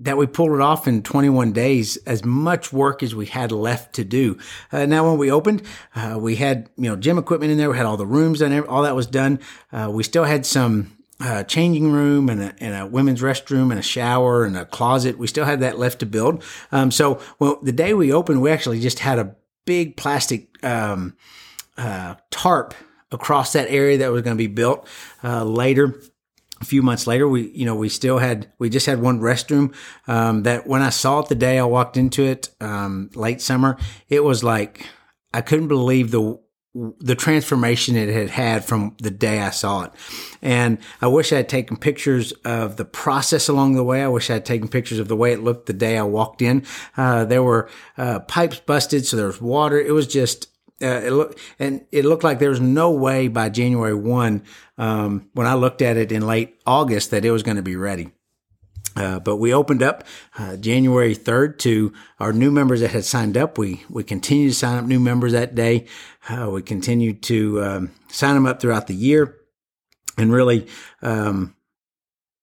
that 0.00 0.16
we 0.16 0.26
pulled 0.26 0.52
it 0.52 0.60
off 0.60 0.86
in 0.86 1.02
21 1.02 1.52
days, 1.52 1.96
as 1.98 2.24
much 2.24 2.72
work 2.72 3.02
as 3.02 3.14
we 3.14 3.26
had 3.26 3.50
left 3.50 3.94
to 3.94 4.04
do. 4.04 4.36
Uh, 4.70 4.84
now, 4.84 5.08
when 5.08 5.18
we 5.18 5.30
opened, 5.30 5.62
uh, 5.94 6.18
we 6.20 6.36
had, 6.36 6.68
you 6.76 6.88
know, 6.88 6.96
gym 6.96 7.16
equipment 7.16 7.50
in 7.50 7.58
there. 7.58 7.70
We 7.70 7.76
had 7.78 7.86
all 7.86 7.96
the 7.96 8.06
rooms 8.06 8.42
and 8.42 8.66
all 8.66 8.82
that 8.82 8.94
was 8.94 9.06
done. 9.06 9.40
Uh, 9.72 9.90
we 9.90 10.02
still 10.02 10.24
had 10.24 10.44
some, 10.44 10.92
uh, 11.18 11.44
changing 11.44 11.92
room 11.92 12.28
and 12.28 12.42
a, 12.42 12.54
and 12.60 12.74
a, 12.74 12.86
women's 12.86 13.22
restroom 13.22 13.70
and 13.70 13.78
a 13.78 13.82
shower 13.82 14.44
and 14.44 14.54
a 14.54 14.66
closet. 14.66 15.16
We 15.16 15.26
still 15.26 15.46
had 15.46 15.60
that 15.60 15.78
left 15.78 16.00
to 16.00 16.06
build. 16.06 16.44
Um, 16.72 16.90
so, 16.90 17.20
well, 17.38 17.58
the 17.62 17.72
day 17.72 17.94
we 17.94 18.12
opened, 18.12 18.42
we 18.42 18.50
actually 18.50 18.80
just 18.80 18.98
had 18.98 19.18
a 19.18 19.34
big 19.64 19.96
plastic, 19.96 20.62
um, 20.62 21.16
uh, 21.78 22.16
tarp 22.30 22.74
across 23.10 23.54
that 23.54 23.70
area 23.70 23.96
that 23.98 24.12
was 24.12 24.20
going 24.22 24.36
to 24.36 24.38
be 24.38 24.46
built, 24.46 24.86
uh, 25.24 25.42
later 25.42 25.98
a 26.60 26.64
few 26.64 26.82
months 26.82 27.06
later, 27.06 27.28
we, 27.28 27.50
you 27.50 27.64
know, 27.66 27.74
we 27.74 27.88
still 27.88 28.18
had, 28.18 28.50
we 28.58 28.70
just 28.70 28.86
had 28.86 29.00
one 29.00 29.20
restroom, 29.20 29.74
um, 30.08 30.42
that 30.44 30.66
when 30.66 30.82
I 30.82 30.90
saw 30.90 31.20
it 31.20 31.28
the 31.28 31.34
day 31.34 31.58
I 31.58 31.64
walked 31.64 31.96
into 31.96 32.24
it, 32.24 32.48
um, 32.60 33.10
late 33.14 33.42
summer, 33.42 33.76
it 34.08 34.24
was 34.24 34.42
like, 34.42 34.86
I 35.34 35.42
couldn't 35.42 35.68
believe 35.68 36.12
the, 36.12 36.40
the 36.98 37.14
transformation 37.14 37.96
it 37.96 38.08
had 38.08 38.30
had 38.30 38.64
from 38.64 38.96
the 39.00 39.10
day 39.10 39.40
I 39.40 39.50
saw 39.50 39.84
it. 39.84 39.92
And 40.40 40.78
I 41.00 41.08
wish 41.08 41.32
I 41.32 41.36
had 41.36 41.48
taken 41.48 41.76
pictures 41.76 42.32
of 42.44 42.76
the 42.76 42.84
process 42.84 43.48
along 43.48 43.74
the 43.74 43.84
way. 43.84 44.02
I 44.02 44.08
wish 44.08 44.30
I 44.30 44.34
had 44.34 44.46
taken 44.46 44.68
pictures 44.68 44.98
of 44.98 45.08
the 45.08 45.16
way 45.16 45.32
it 45.32 45.42
looked 45.42 45.66
the 45.66 45.72
day 45.72 45.98
I 45.98 46.02
walked 46.02 46.42
in. 46.42 46.64
Uh, 46.96 47.24
there 47.24 47.42
were, 47.42 47.68
uh, 47.98 48.20
pipes 48.20 48.60
busted. 48.60 49.06
So 49.06 49.16
there 49.16 49.26
was 49.26 49.40
water. 49.40 49.80
It 49.80 49.92
was 49.92 50.06
just, 50.06 50.48
uh, 50.82 51.00
it 51.04 51.10
looked 51.10 51.38
and 51.58 51.86
it 51.90 52.04
looked 52.04 52.24
like 52.24 52.38
there 52.38 52.50
was 52.50 52.60
no 52.60 52.90
way 52.90 53.28
by 53.28 53.48
January 53.48 53.94
one, 53.94 54.42
um, 54.76 55.30
when 55.32 55.46
I 55.46 55.54
looked 55.54 55.82
at 55.82 55.96
it 55.96 56.12
in 56.12 56.26
late 56.26 56.60
August, 56.66 57.10
that 57.10 57.24
it 57.24 57.30
was 57.30 57.42
going 57.42 57.56
to 57.56 57.62
be 57.62 57.76
ready. 57.76 58.12
Uh, 58.94 59.18
but 59.18 59.36
we 59.36 59.52
opened 59.52 59.82
up 59.82 60.04
uh, 60.38 60.56
January 60.56 61.14
3rd 61.14 61.58
to 61.58 61.92
our 62.18 62.32
new 62.32 62.50
members 62.50 62.80
that 62.80 62.92
had 62.92 63.04
signed 63.04 63.36
up. 63.36 63.58
We 63.58 63.84
we 63.90 64.04
continued 64.04 64.50
to 64.50 64.54
sign 64.54 64.78
up 64.78 64.84
new 64.84 65.00
members 65.00 65.32
that 65.32 65.54
day. 65.54 65.86
Uh, 66.28 66.50
we 66.50 66.62
continued 66.62 67.22
to 67.24 67.62
um, 67.62 67.92
sign 68.08 68.34
them 68.34 68.46
up 68.46 68.60
throughout 68.60 68.86
the 68.86 68.94
year, 68.94 69.36
and 70.16 70.32
really 70.32 70.66
um, 71.02 71.55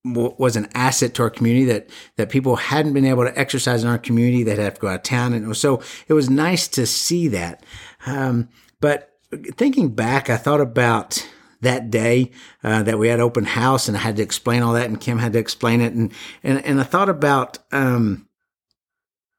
was 0.05 0.55
an 0.55 0.67
asset 0.73 1.13
to 1.13 1.23
our 1.23 1.29
community 1.29 1.65
that 1.65 1.89
that 2.17 2.29
people 2.29 2.57
hadn't 2.57 2.93
been 2.93 3.05
able 3.05 3.23
to 3.23 3.39
exercise 3.39 3.83
in 3.83 3.89
our 3.89 3.97
community. 3.97 4.43
That 4.43 4.57
have 4.57 4.75
to 4.75 4.81
go 4.81 4.87
out 4.89 4.95
of 4.95 5.03
town, 5.03 5.33
and 5.33 5.55
so 5.55 5.81
it 6.07 6.13
was 6.13 6.29
nice 6.29 6.67
to 6.69 6.85
see 6.85 7.29
that. 7.29 7.65
Um, 8.05 8.49
but 8.81 9.13
thinking 9.55 9.95
back, 9.95 10.29
I 10.29 10.37
thought 10.37 10.61
about 10.61 11.27
that 11.61 11.89
day 11.89 12.31
uh, 12.63 12.83
that 12.83 12.99
we 12.99 13.07
had 13.07 13.21
open 13.21 13.45
house, 13.45 13.87
and 13.87 13.95
I 13.95 14.01
had 14.01 14.17
to 14.17 14.23
explain 14.23 14.61
all 14.61 14.73
that, 14.73 14.87
and 14.87 14.99
Kim 14.99 15.19
had 15.19 15.33
to 15.33 15.39
explain 15.39 15.79
it, 15.79 15.93
and 15.93 16.11
and 16.43 16.63
and 16.65 16.81
I 16.81 16.83
thought 16.83 17.09
about 17.09 17.59
um, 17.71 18.27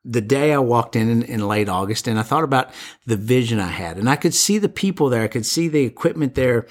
the 0.02 0.23
day 0.23 0.54
I 0.54 0.59
walked 0.59 0.97
in, 0.97 1.11
in 1.11 1.23
in 1.25 1.47
late 1.47 1.68
August, 1.68 2.09
and 2.09 2.18
I 2.18 2.23
thought 2.23 2.44
about 2.44 2.71
the 3.04 3.16
vision 3.16 3.61
I 3.61 3.68
had, 3.68 3.99
and 3.99 4.09
I 4.09 4.16
could 4.16 4.35
see 4.35 4.56
the 4.56 4.71
people 4.71 5.11
there, 5.11 5.23
I 5.23 5.28
could 5.28 5.44
see 5.44 5.68
the 5.68 5.85
equipment 5.85 6.35
there. 6.35 6.66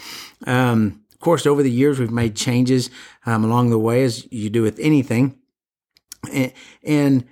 Um, 0.48 1.03
course, 1.24 1.46
over 1.46 1.64
the 1.64 1.72
years, 1.72 2.00
we've 2.00 2.12
made 2.12 2.36
changes 2.36 2.90
um, 3.26 3.44
along 3.44 3.70
the 3.70 3.80
way, 3.80 4.04
as 4.04 4.32
you 4.32 4.50
do 4.50 4.62
with 4.62 4.80
anything, 4.80 5.40
and, 6.32 6.54
and 6.84 7.26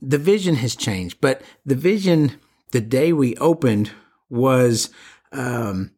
the 0.00 0.18
vision 0.18 0.56
has 0.56 0.76
changed. 0.76 1.20
But 1.20 1.42
the 1.64 1.74
vision, 1.74 2.38
the 2.72 2.80
day 2.80 3.12
we 3.12 3.36
opened, 3.36 3.90
was 4.28 4.90
um, 5.32 5.92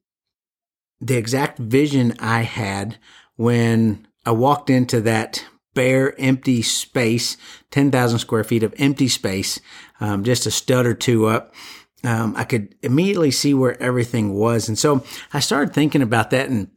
the 1.01 1.17
exact 1.17 1.59
vision 1.59 2.15
I 2.19 2.43
had 2.43 2.99
when 3.37 4.07
I 4.25 4.31
walked 4.31 4.71
into 4.71 5.01
that 5.03 5.45
bare, 5.75 6.19
empty 6.21 6.63
space, 6.63 7.37
10,000 7.71 8.19
square 8.19 8.45
feet 8.45 8.63
of 8.63 8.75
empty 8.79 9.09
space, 9.09 9.61
um, 10.01 10.23
just 10.25 10.47
a 10.47 10.51
stud 10.51 10.87
or 10.87 10.95
two 10.95 11.27
up. 11.27 11.55
Um, 12.05 12.35
I 12.37 12.45
could 12.45 12.75
immediately 12.83 13.31
see 13.31 13.55
where 13.55 13.81
everything 13.81 14.35
was. 14.35 14.69
And 14.69 14.79
so 14.79 15.05
I 15.33 15.41
started 15.41 15.73
thinking 15.73 16.03
about 16.03 16.31
that. 16.31 16.49
And 16.49 16.71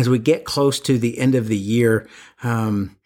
as 0.00 0.08
we 0.08 0.18
get 0.18 0.46
close 0.46 0.80
to 0.80 0.98
the 0.98 1.18
end 1.18 1.34
of 1.34 1.46
the 1.46 1.56
year, 1.56 2.08
um, 2.42 2.96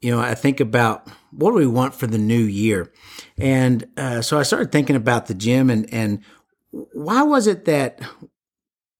you 0.00 0.10
know, 0.10 0.18
I 0.18 0.34
think 0.34 0.60
about 0.60 1.06
what 1.30 1.50
do 1.50 1.56
we 1.56 1.66
want 1.66 1.94
for 1.94 2.06
the 2.06 2.16
new 2.16 2.40
year? 2.40 2.90
And 3.36 3.86
uh, 3.98 4.22
so 4.22 4.38
I 4.38 4.44
started 4.44 4.72
thinking 4.72 4.96
about 4.96 5.26
the 5.26 5.34
gym 5.34 5.68
and, 5.68 5.92
and 5.92 6.22
why 6.70 7.22
was 7.22 7.46
it 7.46 7.66
that, 7.66 8.00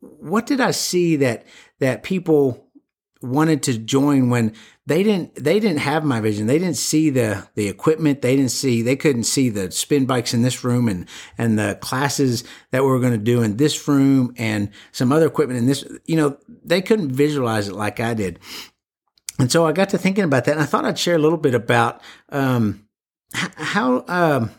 what 0.00 0.44
did 0.46 0.60
I 0.60 0.72
see 0.72 1.16
that, 1.16 1.46
that 1.78 2.02
people 2.02 2.67
wanted 3.20 3.62
to 3.64 3.78
join 3.78 4.30
when 4.30 4.54
they 4.86 5.02
didn't 5.02 5.34
they 5.34 5.60
didn't 5.60 5.78
have 5.78 6.04
my 6.04 6.20
vision. 6.20 6.46
They 6.46 6.58
didn't 6.58 6.76
see 6.76 7.10
the 7.10 7.46
the 7.54 7.68
equipment. 7.68 8.22
They 8.22 8.36
didn't 8.36 8.52
see 8.52 8.82
they 8.82 8.96
couldn't 8.96 9.24
see 9.24 9.48
the 9.48 9.70
spin 9.70 10.06
bikes 10.06 10.32
in 10.32 10.42
this 10.42 10.64
room 10.64 10.88
and 10.88 11.08
and 11.36 11.58
the 11.58 11.78
classes 11.80 12.44
that 12.70 12.82
we 12.82 12.88
were 12.88 13.00
going 13.00 13.12
to 13.12 13.18
do 13.18 13.42
in 13.42 13.56
this 13.56 13.86
room 13.86 14.34
and 14.38 14.70
some 14.92 15.12
other 15.12 15.26
equipment 15.26 15.58
in 15.58 15.66
this 15.66 15.84
you 16.06 16.16
know 16.16 16.38
they 16.64 16.80
couldn't 16.80 17.12
visualize 17.12 17.68
it 17.68 17.74
like 17.74 18.00
I 18.00 18.14
did. 18.14 18.38
And 19.38 19.52
so 19.52 19.66
I 19.66 19.72
got 19.72 19.90
to 19.90 19.98
thinking 19.98 20.24
about 20.24 20.44
that 20.46 20.52
and 20.52 20.60
I 20.60 20.66
thought 20.66 20.84
I'd 20.84 20.98
share 20.98 21.14
a 21.14 21.20
little 21.20 21.38
bit 21.38 21.54
about 21.54 22.00
um, 22.30 22.88
how 23.32 24.04
um, 24.08 24.50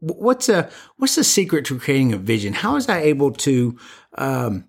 what's 0.00 0.48
a 0.48 0.70
what's 0.96 1.14
the 1.14 1.24
secret 1.24 1.64
to 1.66 1.78
creating 1.78 2.12
a 2.12 2.18
vision? 2.18 2.52
How 2.52 2.74
was 2.74 2.88
I 2.88 3.00
able 3.00 3.32
to 3.32 3.78
um, 4.16 4.68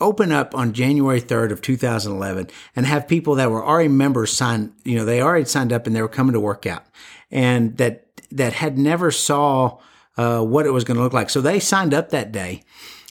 open 0.00 0.32
up 0.32 0.54
on 0.54 0.72
January 0.72 1.20
3rd 1.20 1.52
of 1.52 1.62
2011 1.62 2.48
and 2.74 2.86
have 2.86 3.08
people 3.08 3.34
that 3.36 3.50
were 3.50 3.64
already 3.64 3.88
members 3.88 4.32
sign, 4.32 4.72
you 4.84 4.96
know, 4.96 5.04
they 5.04 5.20
already 5.20 5.44
signed 5.44 5.72
up 5.72 5.86
and 5.86 5.94
they 5.94 6.02
were 6.02 6.08
coming 6.08 6.32
to 6.32 6.40
work 6.40 6.66
out 6.66 6.84
and 7.30 7.76
that, 7.78 8.06
that 8.30 8.52
had 8.54 8.78
never 8.78 9.10
saw, 9.10 9.78
uh, 10.16 10.42
what 10.42 10.66
it 10.66 10.70
was 10.70 10.84
going 10.84 10.96
to 10.96 11.02
look 11.02 11.12
like. 11.12 11.30
So 11.30 11.40
they 11.40 11.60
signed 11.60 11.94
up 11.94 12.10
that 12.10 12.32
day. 12.32 12.62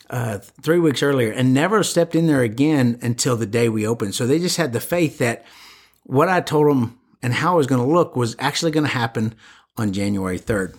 Uh, 0.09 0.39
three 0.39 0.79
weeks 0.79 1.03
earlier 1.03 1.31
and 1.31 1.53
never 1.53 1.83
stepped 1.83 2.15
in 2.15 2.25
there 2.25 2.41
again 2.41 2.97
until 3.03 3.35
the 3.35 3.45
day 3.45 3.69
we 3.69 3.85
opened. 3.85 4.15
So 4.15 4.25
they 4.25 4.39
just 4.39 4.57
had 4.57 4.73
the 4.73 4.79
faith 4.79 5.19
that 5.19 5.45
what 6.03 6.27
I 6.27 6.41
told 6.41 6.67
them 6.67 6.99
and 7.21 7.31
how 7.31 7.53
it 7.53 7.57
was 7.57 7.67
going 7.67 7.85
to 7.85 7.93
look 7.93 8.15
was 8.15 8.35
actually 8.39 8.71
going 8.71 8.85
to 8.85 8.89
happen 8.89 9.35
on 9.77 9.93
January 9.93 10.39
3rd. 10.39 10.75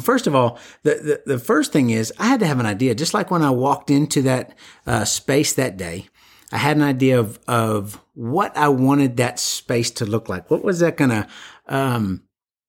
First 0.00 0.26
of 0.26 0.34
all, 0.34 0.58
the, 0.82 1.22
the, 1.26 1.34
the, 1.34 1.38
first 1.38 1.72
thing 1.72 1.90
is 1.90 2.12
I 2.18 2.26
had 2.26 2.40
to 2.40 2.46
have 2.46 2.60
an 2.60 2.66
idea. 2.66 2.94
Just 2.94 3.14
like 3.14 3.30
when 3.30 3.42
I 3.42 3.50
walked 3.50 3.90
into 3.90 4.22
that 4.22 4.54
uh, 4.86 5.04
space 5.04 5.52
that 5.54 5.76
day, 5.76 6.08
I 6.52 6.58
had 6.58 6.76
an 6.76 6.82
idea 6.82 7.18
of, 7.18 7.38
of 7.48 8.00
what 8.14 8.56
I 8.56 8.68
wanted 8.68 9.16
that 9.16 9.38
space 9.38 9.90
to 9.92 10.06
look 10.06 10.28
like. 10.28 10.50
What 10.50 10.62
was 10.62 10.78
that 10.80 10.96
going 10.96 11.10
to, 11.10 11.26
um, 11.66 12.22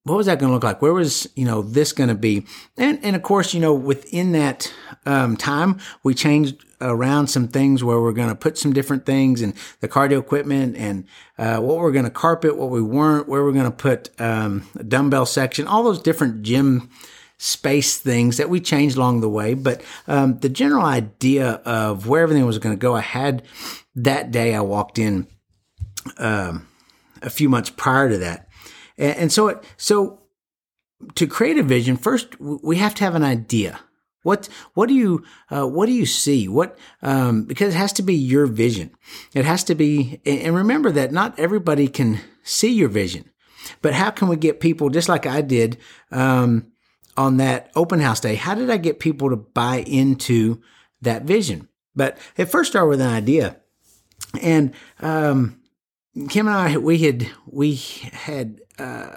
what 0.03 0.17
was 0.17 0.25
that 0.25 0.39
going 0.39 0.49
to 0.49 0.53
look 0.53 0.63
like? 0.63 0.81
Where 0.81 0.93
was, 0.93 1.27
you 1.35 1.45
know, 1.45 1.61
this 1.61 1.93
going 1.93 2.09
to 2.09 2.15
be? 2.15 2.45
And, 2.77 2.99
and 3.03 3.15
of 3.15 3.21
course, 3.21 3.53
you 3.53 3.59
know, 3.59 3.73
within 3.73 4.31
that, 4.31 4.73
um, 5.05 5.37
time, 5.37 5.79
we 6.03 6.13
changed 6.13 6.63
around 6.81 7.27
some 7.27 7.47
things 7.47 7.83
where 7.83 7.99
we're 7.99 8.13
going 8.13 8.29
to 8.29 8.35
put 8.35 8.57
some 8.57 8.73
different 8.73 9.05
things 9.05 9.41
and 9.41 9.53
the 9.79 9.87
cardio 9.87 10.19
equipment 10.19 10.75
and, 10.77 11.05
uh, 11.37 11.57
what 11.57 11.77
we're 11.77 11.91
going 11.91 12.05
to 12.05 12.11
carpet, 12.11 12.57
what 12.57 12.69
we 12.69 12.81
weren't, 12.81 13.27
where 13.27 13.43
we're 13.43 13.51
going 13.51 13.65
to 13.65 13.71
put, 13.71 14.09
um, 14.19 14.67
a 14.75 14.83
dumbbell 14.83 15.25
section, 15.25 15.67
all 15.67 15.83
those 15.83 16.01
different 16.01 16.41
gym, 16.41 16.89
space 17.37 17.97
things 17.97 18.37
that 18.37 18.49
we 18.49 18.59
changed 18.59 18.97
along 18.97 19.21
the 19.21 19.29
way. 19.29 19.53
But 19.53 19.81
um, 20.07 20.39
the 20.39 20.49
general 20.49 20.85
idea 20.85 21.61
of 21.65 22.07
where 22.07 22.23
everything 22.23 22.45
was 22.45 22.59
going 22.59 22.75
to 22.75 22.79
go, 22.79 22.95
I 22.95 23.01
had 23.01 23.43
that 23.95 24.31
day 24.31 24.55
I 24.55 24.61
walked 24.61 24.99
in 24.99 25.27
um, 26.17 26.67
a 27.21 27.29
few 27.29 27.49
months 27.49 27.69
prior 27.69 28.09
to 28.09 28.17
that. 28.19 28.49
And, 28.97 29.17
and 29.17 29.31
so, 29.31 29.49
it, 29.49 29.63
so 29.77 30.21
to 31.15 31.27
create 31.27 31.57
a 31.57 31.63
vision, 31.63 31.97
first 31.97 32.39
we 32.39 32.77
have 32.77 32.95
to 32.95 33.03
have 33.03 33.15
an 33.15 33.23
idea. 33.23 33.79
What 34.23 34.49
what 34.73 34.89
do 34.89 34.95
you 34.95 35.23
uh, 35.49 35.65
what 35.65 35.85
do 35.85 35.93
you 35.93 36.05
see? 36.05 36.49
What 36.49 36.77
um, 37.01 37.45
because 37.45 37.73
it 37.73 37.77
has 37.77 37.93
to 37.93 38.01
be 38.01 38.15
your 38.15 38.45
vision. 38.45 38.91
It 39.33 39.45
has 39.45 39.63
to 39.65 39.75
be, 39.75 40.19
and 40.25 40.53
remember 40.53 40.91
that 40.91 41.13
not 41.13 41.39
everybody 41.39 41.87
can 41.87 42.19
see 42.43 42.73
your 42.73 42.89
vision. 42.89 43.31
But 43.81 43.93
how 43.93 44.11
can 44.11 44.27
we 44.27 44.35
get 44.35 44.59
people 44.59 44.89
just 44.89 45.07
like 45.07 45.25
I 45.25 45.41
did? 45.41 45.77
Um, 46.11 46.73
on 47.17 47.37
that 47.37 47.71
open 47.75 47.99
house 47.99 48.19
day, 48.19 48.35
how 48.35 48.55
did 48.55 48.69
I 48.69 48.77
get 48.77 48.99
people 48.99 49.29
to 49.29 49.35
buy 49.35 49.77
into 49.77 50.61
that 51.01 51.23
vision? 51.23 51.67
But 51.95 52.17
it 52.37 52.45
first 52.45 52.71
started 52.71 52.89
with 52.89 53.01
an 53.01 53.09
idea. 53.09 53.57
And 54.41 54.73
um, 54.99 55.59
Kim 56.29 56.47
and 56.47 56.55
I, 56.55 56.77
we 56.77 56.99
had, 56.99 57.27
we 57.47 57.75
had, 57.75 58.61
uh, 58.77 59.15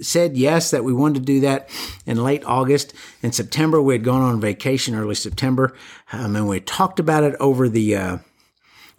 said 0.00 0.36
yes 0.36 0.70
that 0.70 0.84
we 0.84 0.92
wanted 0.92 1.20
to 1.20 1.26
do 1.26 1.40
that 1.40 1.68
in 2.06 2.22
late 2.22 2.44
August. 2.46 2.94
In 3.22 3.32
September, 3.32 3.82
we 3.82 3.94
had 3.94 4.04
gone 4.04 4.22
on 4.22 4.40
vacation 4.40 4.94
early 4.94 5.14
September, 5.14 5.76
um, 6.12 6.34
and 6.34 6.48
we 6.48 6.60
talked 6.60 6.98
about 6.98 7.24
it 7.24 7.34
over 7.40 7.68
the. 7.68 7.94
Uh, 7.96 8.18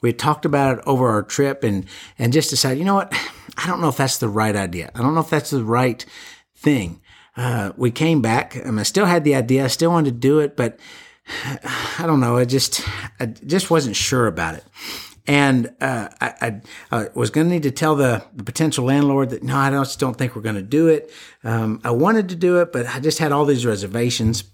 we 0.01 0.10
had 0.10 0.19
talked 0.19 0.46
about 0.46 0.77
it 0.77 0.84
over 0.86 1.10
our 1.10 1.24
trip, 1.24 1.63
and 1.63 1.88
and 2.19 2.31
just 2.31 2.51
decided, 2.51 2.77
you 2.77 2.86
know 2.86 2.93
what, 2.93 3.12
I 3.57 3.65
don't 3.65 3.81
know 3.81 3.89
if 3.89 3.98
that's 3.98 4.19
the 4.19 4.29
right 4.29 4.55
idea. 4.55 4.91
I 4.93 5.01
don't 5.01 5.15
know 5.15 5.22
if 5.22 5.31
that's 5.31 5.50
the 5.50 5.63
right 5.63 6.05
thing 6.55 7.01
uh, 7.38 7.72
we 7.77 7.91
came 7.91 8.22
back. 8.22 8.56
Mean, 8.56 8.79
I 8.79 8.84
still 8.84 9.06
had 9.06 9.24
the 9.24 9.36
idea. 9.36 9.63
I 9.63 9.67
still 9.67 9.91
wanted 9.91 10.15
to 10.15 10.20
do 10.20 10.39
it, 10.39 10.58
but 10.58 10.79
I 12.00 12.03
don't 12.06 12.20
know. 12.20 12.38
I 12.38 12.46
just, 12.46 12.82
I 13.20 13.27
just 13.27 13.70
wasn't 13.70 13.96
sure 13.96 14.27
about 14.27 14.56
it. 14.56 14.63
And 15.27 15.74
uh, 15.82 16.08
I, 16.22 16.34
I, 16.41 16.62
I, 16.89 17.10
was 17.13 17.29
going 17.29 17.48
to 17.48 17.53
need 17.53 17.63
to 17.63 17.72
tell 17.72 17.96
the, 17.96 18.24
the, 18.34 18.46
potential 18.46 18.86
landlord 18.86 19.32
that 19.32 19.44
no, 19.44 19.58
I 19.58 19.70
just 19.70 20.00
don't 20.00 20.15
think 20.15 20.36
we're 20.36 20.41
going 20.41 20.56
to 20.56 20.62
do 20.62 20.88
it. 20.88 21.12
Um, 21.44 21.82
I 21.84 21.91
wanted 21.91 22.29
to 22.29 22.36
do 22.36 22.62
it, 22.62 22.72
but 22.72 22.88
I 22.88 23.01
just 23.01 23.20
had 23.20 23.34
all 23.34 23.44
these 23.44 23.65
reservations. 23.65 24.46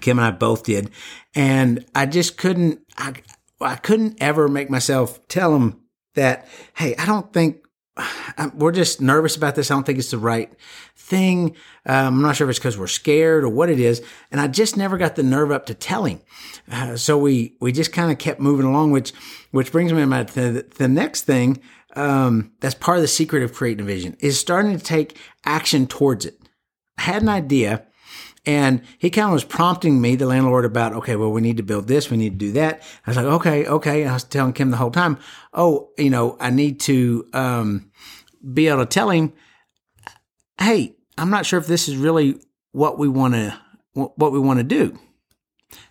Kim 0.00 0.18
and 0.18 0.26
I 0.26 0.30
both 0.30 0.64
did, 0.64 0.90
and 1.34 1.84
I 1.94 2.06
just 2.06 2.38
couldn't. 2.38 2.80
I, 2.96 3.12
I 3.60 3.76
couldn't 3.76 4.16
ever 4.22 4.48
make 4.48 4.70
myself 4.70 5.28
tell 5.28 5.54
him 5.54 5.82
that. 6.14 6.48
Hey, 6.72 6.96
I 6.96 7.04
don't 7.04 7.30
think 7.30 7.62
we're 8.54 8.72
just 8.72 9.00
nervous 9.00 9.36
about 9.36 9.54
this. 9.54 9.70
I 9.70 9.74
don't 9.74 9.84
think 9.84 9.98
it's 9.98 10.10
the 10.10 10.18
right 10.18 10.52
thing. 10.96 11.56
Um, 11.86 12.16
I'm 12.16 12.22
not 12.22 12.36
sure 12.36 12.46
if 12.48 12.50
it's 12.50 12.58
because 12.58 12.78
we're 12.78 12.86
scared 12.86 13.44
or 13.44 13.48
what 13.48 13.70
it 13.70 13.80
is. 13.80 14.02
And 14.30 14.40
I 14.40 14.48
just 14.48 14.76
never 14.76 14.96
got 14.98 15.16
the 15.16 15.22
nerve 15.22 15.50
up 15.50 15.66
to 15.66 15.74
tell 15.74 16.04
him. 16.04 16.20
Uh, 16.70 16.96
so 16.96 17.18
we, 17.18 17.56
we 17.60 17.72
just 17.72 17.92
kind 17.92 18.10
of 18.10 18.18
kept 18.18 18.40
moving 18.40 18.66
along, 18.66 18.92
which, 18.92 19.12
which 19.50 19.72
brings 19.72 19.92
me 19.92 20.00
to 20.00 20.24
the, 20.24 20.66
the 20.76 20.88
next 20.88 21.22
thing. 21.22 21.60
Um, 21.94 22.52
that's 22.60 22.74
part 22.74 22.96
of 22.96 23.02
the 23.02 23.08
secret 23.08 23.42
of 23.42 23.52
creating 23.52 23.84
a 23.84 23.86
vision 23.86 24.16
is 24.20 24.40
starting 24.40 24.72
to 24.76 24.82
take 24.82 25.18
action 25.44 25.86
towards 25.86 26.24
it. 26.24 26.38
I 26.96 27.02
had 27.02 27.22
an 27.22 27.28
idea 27.28 27.86
and 28.44 28.82
he 28.98 29.10
kind 29.10 29.26
of 29.26 29.32
was 29.32 29.44
prompting 29.44 30.00
me, 30.00 30.16
the 30.16 30.26
landlord, 30.26 30.64
about, 30.64 30.94
okay, 30.94 31.16
well, 31.16 31.30
we 31.30 31.40
need 31.40 31.58
to 31.58 31.62
build 31.62 31.86
this. 31.86 32.10
We 32.10 32.16
need 32.16 32.38
to 32.38 32.46
do 32.46 32.52
that. 32.52 32.82
I 33.06 33.10
was 33.10 33.16
like, 33.16 33.26
okay, 33.26 33.66
okay. 33.66 34.02
And 34.02 34.10
I 34.10 34.14
was 34.14 34.24
telling 34.24 34.52
Kim 34.52 34.70
the 34.70 34.76
whole 34.76 34.90
time, 34.90 35.18
oh, 35.52 35.90
you 35.96 36.10
know, 36.10 36.36
I 36.40 36.50
need 36.50 36.80
to, 36.80 37.28
um, 37.32 37.92
be 38.42 38.68
able 38.68 38.80
to 38.80 38.86
tell 38.86 39.10
him, 39.10 39.32
Hey, 40.58 40.96
I'm 41.18 41.30
not 41.30 41.46
sure 41.46 41.58
if 41.58 41.66
this 41.66 41.88
is 41.88 41.96
really 41.96 42.40
what 42.72 42.98
we 42.98 43.08
want 43.08 43.34
to, 43.34 43.58
what 43.94 44.32
we 44.32 44.38
want 44.38 44.58
to 44.58 44.64
do. 44.64 44.98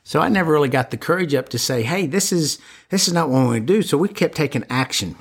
So 0.04 0.20
I 0.20 0.30
never 0.30 0.52
really 0.52 0.70
got 0.70 0.92
the 0.92 0.98
courage 0.98 1.34
up 1.34 1.50
to 1.50 1.60
say, 1.60 1.84
Hey, 1.84 2.08
this 2.08 2.32
is, 2.32 2.60
this 2.90 3.08
is 3.08 3.14
not 3.14 3.30
what 3.30 3.40
we 3.40 3.46
want 3.46 3.68
to 3.68 3.74
do. 3.74 3.82
So 3.82 3.98
we 3.98 4.10
kept 4.10 4.36
taking 4.36 4.66
action. 4.70 5.16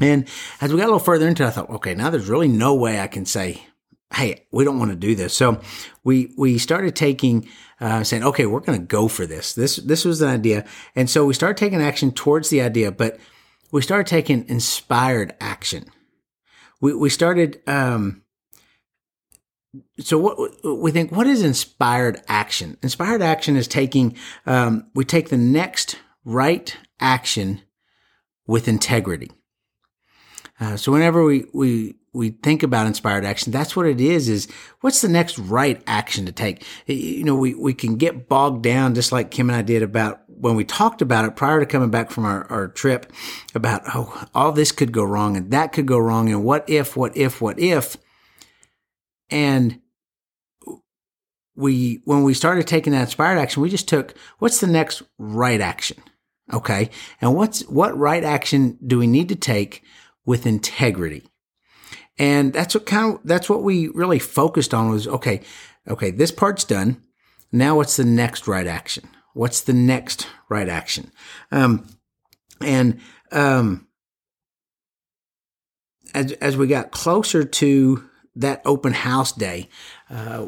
And 0.00 0.28
as 0.60 0.72
we 0.72 0.78
got 0.78 0.84
a 0.84 0.92
little 0.92 0.98
further 0.98 1.26
into 1.26 1.42
it, 1.42 1.46
I 1.46 1.50
thought, 1.50 1.70
okay, 1.70 1.94
now 1.94 2.10
there's 2.10 2.28
really 2.28 2.48
no 2.48 2.74
way 2.74 3.00
I 3.00 3.06
can 3.06 3.24
say, 3.24 3.66
hey, 4.12 4.46
we 4.52 4.64
don't 4.64 4.78
want 4.78 4.90
to 4.90 4.96
do 4.96 5.14
this. 5.14 5.34
So 5.34 5.60
we 6.04 6.32
we 6.36 6.58
started 6.58 6.94
taking 6.94 7.48
uh, 7.80 8.04
saying, 8.04 8.24
okay, 8.24 8.46
we're 8.46 8.60
going 8.60 8.78
to 8.78 8.86
go 8.86 9.08
for 9.08 9.26
this. 9.26 9.54
This 9.54 9.76
this 9.76 10.04
was 10.04 10.22
an 10.22 10.28
idea, 10.28 10.64
and 10.94 11.10
so 11.10 11.24
we 11.24 11.34
started 11.34 11.56
taking 11.56 11.82
action 11.82 12.12
towards 12.12 12.50
the 12.50 12.62
idea, 12.62 12.90
but 12.92 13.18
we 13.72 13.82
started 13.82 14.06
taking 14.06 14.48
inspired 14.48 15.34
action. 15.40 15.86
We 16.80 16.94
we 16.94 17.10
started. 17.10 17.60
Um, 17.66 18.22
so 20.00 20.18
what 20.18 20.38
we 20.64 20.90
think 20.90 21.12
what 21.12 21.26
is 21.26 21.42
inspired 21.42 22.22
action 22.28 22.78
inspired 22.82 23.20
action 23.20 23.56
is 23.56 23.68
taking 23.68 24.16
um, 24.46 24.86
we 24.94 25.04
take 25.04 25.28
the 25.28 25.36
next 25.36 25.98
right 26.24 26.74
action 26.98 27.60
with 28.46 28.68
integrity 28.68 29.30
uh, 30.60 30.78
so 30.78 30.92
whenever 30.92 31.22
we 31.22 31.44
we 31.52 31.94
we 32.16 32.30
think 32.30 32.62
about 32.62 32.86
inspired 32.86 33.24
action, 33.24 33.52
that's 33.52 33.76
what 33.76 33.86
it 33.86 34.00
is, 34.00 34.28
is 34.28 34.48
what's 34.80 35.02
the 35.02 35.08
next 35.08 35.38
right 35.38 35.82
action 35.86 36.24
to 36.24 36.32
take? 36.32 36.64
You 36.86 37.22
know, 37.24 37.36
we, 37.36 37.54
we 37.54 37.74
can 37.74 37.96
get 37.96 38.26
bogged 38.26 38.62
down 38.62 38.94
just 38.94 39.12
like 39.12 39.30
Kim 39.30 39.50
and 39.50 39.56
I 39.56 39.62
did 39.62 39.82
about 39.82 40.22
when 40.26 40.56
we 40.56 40.64
talked 40.64 41.02
about 41.02 41.26
it 41.26 41.36
prior 41.36 41.60
to 41.60 41.66
coming 41.66 41.90
back 41.90 42.10
from 42.10 42.24
our, 42.24 42.50
our 42.50 42.68
trip 42.68 43.12
about, 43.54 43.82
oh, 43.94 44.26
all 44.34 44.52
this 44.52 44.72
could 44.72 44.92
go 44.92 45.04
wrong 45.04 45.36
and 45.36 45.50
that 45.50 45.72
could 45.72 45.86
go 45.86 45.98
wrong. 45.98 46.30
And 46.30 46.42
what 46.42 46.68
if, 46.68 46.96
what 46.96 47.14
if, 47.16 47.40
what 47.40 47.58
if? 47.58 47.98
And 49.28 49.80
we, 51.54 52.00
when 52.04 52.22
we 52.22 52.32
started 52.32 52.66
taking 52.66 52.92
that 52.94 53.02
inspired 53.02 53.38
action, 53.38 53.62
we 53.62 53.68
just 53.68 53.88
took 53.88 54.14
what's 54.38 54.60
the 54.60 54.66
next 54.66 55.02
right 55.18 55.60
action? 55.60 56.02
Okay. 56.52 56.90
And 57.20 57.34
what's, 57.34 57.60
what 57.62 57.96
right 57.98 58.24
action 58.24 58.78
do 58.86 58.98
we 58.98 59.06
need 59.06 59.28
to 59.28 59.36
take 59.36 59.82
with 60.24 60.46
integrity? 60.46 61.26
And 62.18 62.52
that's 62.52 62.74
what 62.74 62.86
kind 62.86 63.14
of, 63.14 63.20
that's 63.24 63.50
what 63.50 63.62
we 63.62 63.88
really 63.88 64.18
focused 64.18 64.72
on 64.72 64.90
was, 64.90 65.06
okay, 65.06 65.42
okay, 65.86 66.10
this 66.10 66.32
part's 66.32 66.64
done. 66.64 67.02
Now 67.52 67.76
what's 67.76 67.96
the 67.96 68.04
next 68.04 68.48
right 68.48 68.66
action? 68.66 69.08
What's 69.34 69.60
the 69.60 69.74
next 69.74 70.26
right 70.48 70.68
action? 70.68 71.12
Um, 71.52 71.86
and, 72.60 73.00
um, 73.32 73.86
as, 76.14 76.32
as 76.32 76.56
we 76.56 76.66
got 76.66 76.90
closer 76.90 77.44
to 77.44 78.08
that 78.36 78.62
open 78.64 78.94
house 78.94 79.32
day, 79.32 79.68
uh, 80.08 80.46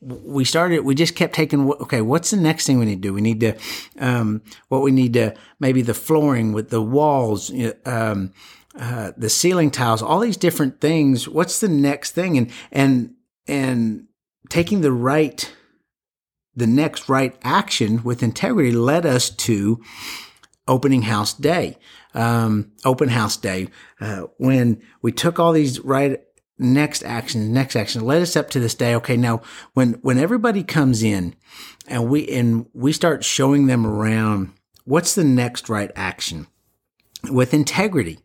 we 0.00 0.44
started, 0.44 0.80
we 0.80 0.94
just 0.94 1.16
kept 1.16 1.34
taking, 1.34 1.70
okay, 1.70 2.00
what's 2.00 2.30
the 2.30 2.36
next 2.36 2.66
thing 2.66 2.78
we 2.78 2.86
need 2.86 3.02
to 3.02 3.08
do? 3.08 3.14
We 3.14 3.20
need 3.20 3.40
to, 3.40 3.56
um, 3.98 4.42
what 4.68 4.82
we 4.82 4.90
need 4.90 5.14
to, 5.14 5.34
maybe 5.60 5.82
the 5.82 5.94
flooring 5.94 6.52
with 6.52 6.70
the 6.70 6.82
walls, 6.82 7.52
um, 7.84 8.32
uh, 8.78 9.12
the 9.16 9.30
ceiling 9.30 9.70
tiles, 9.70 10.02
all 10.02 10.20
these 10.20 10.36
different 10.36 10.80
things. 10.80 11.28
What's 11.28 11.60
the 11.60 11.68
next 11.68 12.10
thing? 12.10 12.36
And, 12.36 12.50
and, 12.72 13.14
and 13.46 14.06
taking 14.48 14.80
the 14.80 14.92
right, 14.92 15.52
the 16.56 16.66
next 16.66 17.08
right 17.08 17.36
action 17.42 18.02
with 18.02 18.22
integrity 18.22 18.72
led 18.72 19.06
us 19.06 19.30
to 19.30 19.80
opening 20.66 21.02
house 21.02 21.34
day, 21.34 21.78
um, 22.14 22.72
open 22.84 23.10
house 23.10 23.36
day, 23.36 23.68
uh, 24.00 24.22
when 24.38 24.82
we 25.02 25.12
took 25.12 25.38
all 25.38 25.52
these 25.52 25.80
right 25.80 26.20
next 26.58 27.02
action, 27.04 27.52
next 27.52 27.76
action 27.76 28.04
led 28.04 28.22
us 28.22 28.36
up 28.36 28.50
to 28.50 28.60
this 28.60 28.74
day. 28.74 28.94
Okay. 28.94 29.16
Now 29.16 29.42
when, 29.74 29.94
when 30.02 30.18
everybody 30.18 30.62
comes 30.62 31.02
in 31.02 31.34
and 31.86 32.08
we, 32.08 32.26
and 32.28 32.66
we 32.72 32.92
start 32.92 33.24
showing 33.24 33.66
them 33.66 33.86
around, 33.86 34.52
what's 34.84 35.14
the 35.14 35.24
next 35.24 35.68
right 35.68 35.90
action 35.94 36.46
with 37.30 37.52
integrity? 37.54 38.20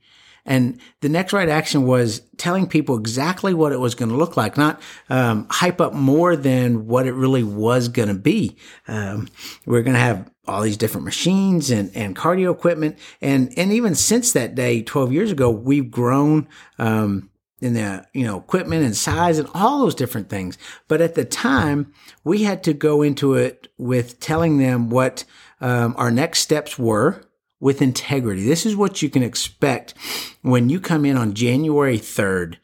And 0.49 0.79
the 1.01 1.09
next 1.09 1.31
right 1.31 1.47
action 1.47 1.85
was 1.85 2.21
telling 2.37 2.65
people 2.67 2.97
exactly 2.97 3.53
what 3.53 3.71
it 3.71 3.79
was 3.79 3.93
going 3.93 4.09
to 4.09 4.17
look 4.17 4.35
like, 4.35 4.57
not 4.57 4.81
um, 5.07 5.45
hype 5.51 5.79
up 5.79 5.93
more 5.93 6.35
than 6.35 6.87
what 6.87 7.05
it 7.05 7.13
really 7.13 7.43
was 7.43 7.87
going 7.87 8.09
to 8.09 8.15
be. 8.15 8.57
Um, 8.87 9.29
we're 9.67 9.83
going 9.83 9.93
to 9.93 9.99
have 9.99 10.29
all 10.47 10.63
these 10.63 10.75
different 10.75 11.05
machines 11.05 11.69
and, 11.69 11.95
and 11.95 12.15
cardio 12.15 12.51
equipment. 12.51 12.97
And, 13.21 13.53
and 13.57 13.71
even 13.71 13.93
since 13.93 14.33
that 14.33 14.55
day, 14.55 14.81
12 14.81 15.13
years 15.13 15.31
ago, 15.31 15.51
we've 15.51 15.91
grown, 15.91 16.47
um, 16.79 17.29
in 17.61 17.73
the 17.73 18.05
you 18.13 18.25
know 18.25 18.37
equipment 18.37 18.85
and 18.85 18.95
size 18.95 19.37
and 19.37 19.49
all 19.53 19.79
those 19.79 19.93
different 19.93 20.29
things 20.29 20.57
but 20.87 21.01
at 21.01 21.15
the 21.15 21.25
time 21.25 21.91
we 22.23 22.43
had 22.43 22.63
to 22.63 22.73
go 22.73 23.01
into 23.01 23.33
it 23.33 23.67
with 23.77 24.17
telling 24.21 24.59
them 24.59 24.89
what 24.89 25.25
um, 25.59 25.93
our 25.97 26.09
next 26.09 26.39
steps 26.39 26.79
were 26.79 27.21
with 27.59 27.81
integrity 27.81 28.45
this 28.45 28.65
is 28.65 28.75
what 28.75 29.01
you 29.01 29.09
can 29.09 29.23
expect 29.23 29.93
when 30.41 30.69
you 30.69 30.79
come 30.79 31.05
in 31.05 31.17
on 31.17 31.33
january 31.33 31.97
3rd 31.97 32.57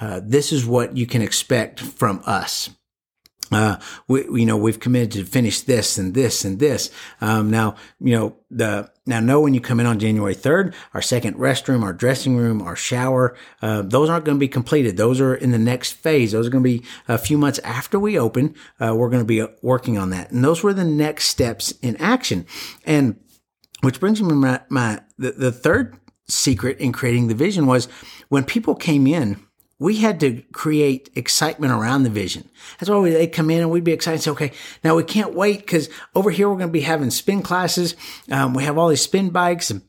uh, 0.00 0.20
this 0.22 0.52
is 0.52 0.64
what 0.64 0.96
you 0.96 1.06
can 1.06 1.22
expect 1.22 1.80
from 1.80 2.22
us 2.24 2.70
uh, 3.50 3.78
we, 4.06 4.24
you 4.40 4.46
know, 4.46 4.56
we've 4.56 4.80
committed 4.80 5.12
to 5.12 5.24
finish 5.24 5.62
this 5.62 5.96
and 5.96 6.14
this 6.14 6.44
and 6.44 6.58
this. 6.58 6.90
Um, 7.20 7.50
now, 7.50 7.76
you 8.00 8.14
know, 8.14 8.36
the, 8.50 8.90
now 9.06 9.20
know 9.20 9.40
when 9.40 9.54
you 9.54 9.60
come 9.60 9.80
in 9.80 9.86
on 9.86 9.98
January 9.98 10.34
3rd, 10.34 10.74
our 10.92 11.00
second 11.00 11.36
restroom, 11.36 11.82
our 11.82 11.92
dressing 11.92 12.36
room, 12.36 12.60
our 12.60 12.76
shower, 12.76 13.36
uh, 13.62 13.82
those 13.82 14.10
aren't 14.10 14.26
going 14.26 14.36
to 14.36 14.40
be 14.40 14.48
completed. 14.48 14.96
Those 14.96 15.20
are 15.20 15.34
in 15.34 15.50
the 15.50 15.58
next 15.58 15.92
phase. 15.92 16.32
Those 16.32 16.46
are 16.46 16.50
going 16.50 16.64
to 16.64 16.78
be 16.78 16.84
a 17.06 17.16
few 17.16 17.38
months 17.38 17.58
after 17.60 17.98
we 17.98 18.18
open. 18.18 18.54
Uh, 18.78 18.94
we're 18.94 19.10
going 19.10 19.22
to 19.22 19.26
be 19.26 19.46
working 19.62 19.96
on 19.96 20.10
that. 20.10 20.30
And 20.30 20.44
those 20.44 20.62
were 20.62 20.74
the 20.74 20.84
next 20.84 21.26
steps 21.26 21.72
in 21.80 21.96
action. 21.96 22.46
And 22.84 23.18
which 23.82 24.00
brings 24.00 24.22
me 24.22 24.34
my, 24.34 24.60
my 24.68 25.00
the, 25.18 25.32
the 25.32 25.52
third 25.52 25.96
secret 26.26 26.78
in 26.78 26.92
creating 26.92 27.28
the 27.28 27.34
vision 27.34 27.66
was 27.66 27.86
when 28.28 28.44
people 28.44 28.74
came 28.74 29.06
in, 29.06 29.42
we 29.78 29.96
had 29.98 30.18
to 30.20 30.42
create 30.52 31.08
excitement 31.14 31.72
around 31.72 32.02
the 32.02 32.10
vision. 32.10 32.48
That's 32.78 32.90
why 32.90 33.10
they'd 33.10 33.28
come 33.28 33.50
in 33.50 33.60
and 33.60 33.70
we'd 33.70 33.84
be 33.84 33.92
excited 33.92 34.20
say, 34.20 34.32
okay, 34.32 34.52
now 34.82 34.96
we 34.96 35.04
can't 35.04 35.34
wait 35.34 35.60
because 35.60 35.88
over 36.14 36.30
here 36.30 36.48
we're 36.48 36.56
going 36.56 36.68
to 36.68 36.72
be 36.72 36.80
having 36.80 37.10
spin 37.10 37.42
classes. 37.42 37.94
Um, 38.30 38.54
we 38.54 38.64
have 38.64 38.76
all 38.76 38.88
these 38.88 39.02
spin 39.02 39.30
bikes 39.30 39.70
and 39.70 39.82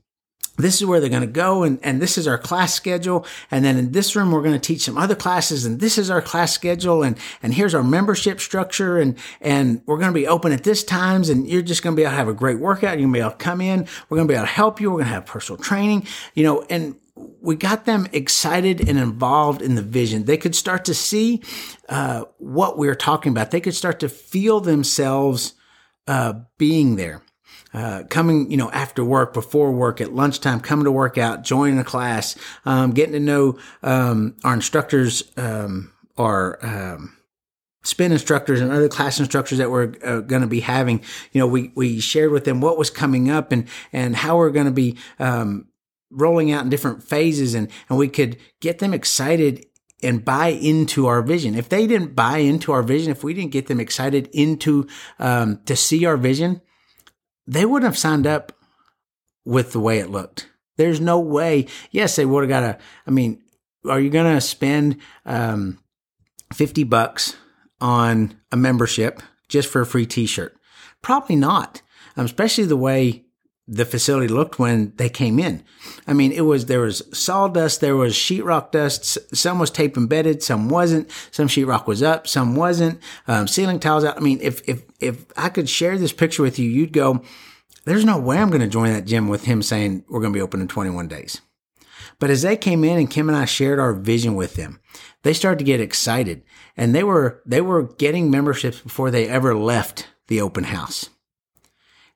this 0.63 0.81
is 0.81 0.85
where 0.85 0.99
they're 0.99 1.09
going 1.09 1.21
to 1.21 1.27
go 1.27 1.63
and, 1.63 1.79
and 1.83 2.01
this 2.01 2.17
is 2.17 2.27
our 2.27 2.37
class 2.37 2.73
schedule. 2.73 3.25
And 3.51 3.63
then 3.63 3.77
in 3.77 3.91
this 3.91 4.15
room, 4.15 4.31
we're 4.31 4.41
going 4.41 4.53
to 4.53 4.59
teach 4.59 4.81
some 4.81 4.97
other 4.97 5.15
classes 5.15 5.65
and 5.65 5.79
this 5.79 5.97
is 5.97 6.09
our 6.09 6.21
class 6.21 6.53
schedule. 6.53 7.03
And, 7.03 7.17
and 7.41 7.53
here's 7.53 7.73
our 7.73 7.83
membership 7.83 8.39
structure. 8.39 8.97
And, 8.97 9.17
and 9.41 9.81
we're 9.85 9.97
going 9.97 10.11
to 10.11 10.19
be 10.19 10.27
open 10.27 10.51
at 10.51 10.63
this 10.63 10.83
times 10.83 11.29
and 11.29 11.47
you're 11.47 11.61
just 11.61 11.83
going 11.83 11.95
to 11.95 11.99
be 11.99 12.03
able 12.03 12.11
to 12.11 12.17
have 12.17 12.27
a 12.27 12.33
great 12.33 12.59
workout. 12.59 12.99
You're 12.99 13.07
going 13.07 13.13
to 13.13 13.17
be 13.17 13.21
able 13.21 13.31
to 13.31 13.37
come 13.37 13.61
in. 13.61 13.87
We're 14.09 14.17
going 14.17 14.27
to 14.27 14.31
be 14.31 14.35
able 14.35 14.47
to 14.47 14.53
help 14.53 14.81
you. 14.81 14.89
We're 14.89 14.97
going 14.97 15.07
to 15.07 15.13
have 15.13 15.25
personal 15.25 15.61
training, 15.61 16.07
you 16.33 16.43
know, 16.43 16.65
and 16.69 16.95
we 17.41 17.55
got 17.55 17.85
them 17.85 18.07
excited 18.11 18.87
and 18.87 18.97
involved 18.97 19.61
in 19.61 19.75
the 19.75 19.81
vision. 19.81 20.25
They 20.25 20.37
could 20.37 20.55
start 20.55 20.85
to 20.85 20.93
see 20.93 21.41
uh, 21.87 22.25
what 22.37 22.77
we 22.77 22.87
are 22.87 22.95
talking 22.95 23.31
about. 23.31 23.51
They 23.51 23.61
could 23.61 23.75
start 23.75 23.99
to 24.01 24.09
feel 24.09 24.59
themselves 24.59 25.53
uh, 26.07 26.33
being 26.57 26.95
there. 26.95 27.21
Uh, 27.73 28.03
coming, 28.09 28.49
you 28.49 28.57
know, 28.57 28.71
after 28.71 29.03
work, 29.03 29.33
before 29.33 29.71
work, 29.71 30.01
at 30.01 30.13
lunchtime, 30.13 30.59
coming 30.59 30.85
to 30.85 30.91
work 30.91 31.17
out, 31.17 31.43
joining 31.43 31.77
a 31.77 31.83
class, 31.83 32.35
um, 32.65 32.91
getting 32.91 33.13
to 33.13 33.19
know 33.19 33.59
um, 33.83 34.35
our 34.43 34.55
instructors, 34.55 35.23
um, 35.37 35.91
our 36.17 36.57
um, 36.65 37.15
spin 37.83 38.11
instructors 38.11 38.59
and 38.59 38.71
other 38.71 38.89
class 38.89 39.19
instructors 39.19 39.59
that 39.59 39.69
we're 39.69 39.93
uh, 40.03 40.21
going 40.21 40.41
to 40.41 40.47
be 40.47 40.61
having. 40.61 40.99
You 41.31 41.39
know, 41.39 41.47
we 41.47 41.71
we 41.75 41.99
shared 41.99 42.31
with 42.31 42.45
them 42.45 42.59
what 42.59 42.77
was 42.77 42.89
coming 42.89 43.29
up 43.29 43.51
and 43.51 43.67
and 43.93 44.15
how 44.15 44.37
we're 44.37 44.49
going 44.49 44.65
to 44.65 44.71
be 44.71 44.97
um, 45.19 45.67
rolling 46.11 46.51
out 46.51 46.63
in 46.63 46.69
different 46.69 47.03
phases 47.03 47.53
and, 47.53 47.69
and 47.89 47.97
we 47.97 48.07
could 48.07 48.37
get 48.61 48.79
them 48.79 48.93
excited 48.93 49.65
and 50.01 50.23
buy 50.23 50.47
into 50.47 51.07
our 51.07 51.21
vision. 51.21 51.55
If 51.55 51.69
they 51.69 51.85
didn't 51.85 52.15
buy 52.15 52.37
into 52.37 52.71
our 52.71 52.83
vision, 52.83 53.11
if 53.11 53.23
we 53.23 53.33
didn't 53.33 53.51
get 53.51 53.67
them 53.67 53.79
excited 53.79 54.29
into, 54.31 54.87
um, 55.19 55.59
to 55.65 55.75
see 55.75 56.05
our 56.05 56.17
vision, 56.17 56.61
they 57.49 57.65
wouldn't 57.65 57.89
have 57.89 57.97
signed 57.97 58.27
up 58.27 58.53
with 59.43 59.71
the 59.71 59.79
way 59.79 59.97
it 59.97 60.11
looked. 60.11 60.49
There's 60.77 61.01
no 61.01 61.19
way. 61.19 61.65
Yes, 61.89 62.15
they 62.15 62.25
would 62.25 62.43
have 62.43 62.49
got 62.49 62.63
a, 62.63 62.77
I 63.07 63.11
mean, 63.11 63.41
are 63.89 63.99
you 63.99 64.11
going 64.11 64.33
to 64.33 64.39
spend, 64.39 64.97
um, 65.25 65.79
50 66.53 66.83
bucks 66.83 67.35
on 67.81 68.39
a 68.51 68.57
membership 68.57 69.21
just 69.47 69.67
for 69.67 69.81
a 69.81 69.85
free 69.85 70.05
t-shirt? 70.05 70.55
Probably 71.01 71.35
not. 71.35 71.81
Um, 72.15 72.25
especially 72.25 72.65
the 72.65 72.77
way 72.77 73.25
the 73.71 73.85
facility 73.85 74.27
looked 74.27 74.57
when 74.57 74.93
they 74.95 75.09
came 75.09 75.37
in. 75.37 75.63
I 76.07 76.13
mean, 76.13 76.31
it 76.31 76.41
was, 76.41 76.65
there 76.65 76.81
was 76.81 77.03
sawdust, 77.13 77.81
there 77.81 77.95
was 77.95 78.15
sheetrock 78.15 78.71
dust, 78.71 79.35
some 79.35 79.59
was 79.59 79.69
tape 79.69 79.95
embedded, 79.95 80.41
some 80.41 80.69
wasn't, 80.69 81.11
some 81.29 81.47
sheetrock 81.47 81.85
was 81.85 82.01
up, 82.01 82.27
some 82.27 82.55
wasn't, 82.55 82.99
um, 83.27 83.47
ceiling 83.47 83.79
tiles 83.79 84.03
out. 84.03 84.17
I 84.17 84.21
mean, 84.21 84.39
if, 84.41 84.67
if, 84.67 84.81
if 84.99 85.25
I 85.37 85.49
could 85.49 85.69
share 85.69 85.99
this 85.99 86.11
picture 86.11 86.41
with 86.41 86.57
you, 86.57 86.67
you'd 86.67 86.93
go, 86.93 87.21
there's 87.85 88.05
no 88.05 88.19
way 88.19 88.39
I'm 88.39 88.49
going 88.49 88.61
to 88.61 88.67
join 88.67 88.91
that 88.91 89.05
gym 89.05 89.27
with 89.27 89.45
him 89.45 89.61
saying 89.61 90.03
we're 90.09 90.21
going 90.21 90.33
to 90.33 90.37
be 90.37 90.41
open 90.41 90.61
in 90.61 90.67
21 90.67 91.07
days. 91.07 91.41
But 92.17 92.31
as 92.31 92.41
they 92.41 92.57
came 92.57 92.83
in 92.83 92.97
and 92.97 93.09
Kim 93.09 93.29
and 93.29 93.37
I 93.37 93.45
shared 93.45 93.79
our 93.79 93.93
vision 93.93 94.33
with 94.33 94.55
them, 94.55 94.79
they 95.21 95.33
started 95.33 95.59
to 95.59 95.65
get 95.65 95.79
excited 95.79 96.43
and 96.75 96.95
they 96.95 97.03
were, 97.03 97.43
they 97.45 97.61
were 97.61 97.83
getting 97.83 98.31
memberships 98.31 98.79
before 98.79 99.11
they 99.11 99.27
ever 99.27 99.55
left 99.55 100.07
the 100.27 100.41
open 100.41 100.65
house. 100.65 101.09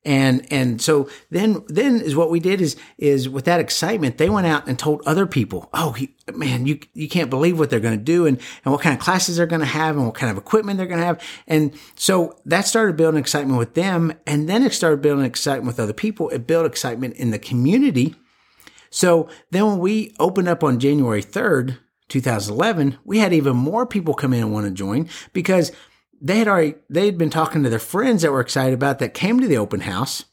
And, 0.06 0.46
and 0.52 0.82
so 0.82 1.10
then, 1.30 1.64
then 1.68 2.02
is 2.02 2.16
what 2.16 2.30
we 2.30 2.42
did 2.42 2.60
is, 2.60 2.76
is 2.98 3.30
with 3.30 3.46
that 3.46 3.62
excitement, 3.62 4.18
they 4.18 4.30
went 4.30 4.48
out 4.48 4.68
and 4.68 4.78
told 4.78 5.02
other 5.06 5.26
people, 5.26 5.70
Oh, 5.74 5.94
he, 5.94 6.14
man, 6.34 6.66
you, 6.66 6.80
you 6.94 7.08
can't 7.08 7.30
believe 7.30 7.58
what 7.58 7.70
they're 7.70 7.80
going 7.80 7.98
to 7.98 8.04
do 8.04 8.26
and, 8.26 8.38
and 8.66 8.72
what 8.74 8.82
kind 8.82 8.96
of 8.96 9.02
classes 9.02 9.38
they're 9.38 9.46
going 9.46 9.62
to 9.62 9.66
have 9.66 9.96
and 9.96 10.06
what 10.06 10.16
kind 10.16 10.30
of 10.30 10.38
equipment 10.38 10.78
they're 10.78 10.88
going 10.88 11.00
to 11.00 11.06
have. 11.06 11.22
And 11.48 11.74
so 11.96 12.38
that 12.46 12.68
started 12.68 12.98
building 12.98 13.20
excitement 13.20 13.58
with 13.58 13.76
them. 13.76 14.14
And 14.28 14.50
then 14.50 14.64
it 14.64 14.74
started 14.74 15.02
building 15.02 15.26
excitement 15.26 15.68
with 15.68 15.80
other 15.80 15.94
people. 15.94 16.30
It 16.30 16.48
built 16.48 16.66
excitement 16.66 17.16
in 17.16 17.32
the 17.32 17.40
community. 17.40 18.16
So 18.90 19.30
then 19.52 19.66
when 19.66 19.80
we 19.80 20.14
opened 20.20 20.50
up 20.50 20.64
on 20.64 20.80
January 20.80 21.24
3rd, 21.24 21.78
2011, 22.10 22.98
we 23.06 23.20
had 23.20 23.34
even 23.34 23.56
more 23.56 23.88
people 23.88 24.14
come 24.14 24.34
in 24.34 24.44
and 24.44 24.54
want 24.54 24.66
to 24.66 24.72
join 24.72 25.08
because 25.32 25.72
they 26.24 26.40
had 26.40 26.48
already 26.48 26.76
they 26.90 27.06
had 27.06 27.18
been 27.18 27.30
talking 27.30 27.62
to 27.62 27.70
their 27.70 27.78
friends 27.78 28.24
that 28.24 28.32
were 28.32 28.42
excited 28.42 28.74
about 28.74 29.00
that 29.00 29.14
came 29.14 29.40
to 29.40 29.48
the 29.48 29.58
open 29.58 29.82
house 29.82 30.26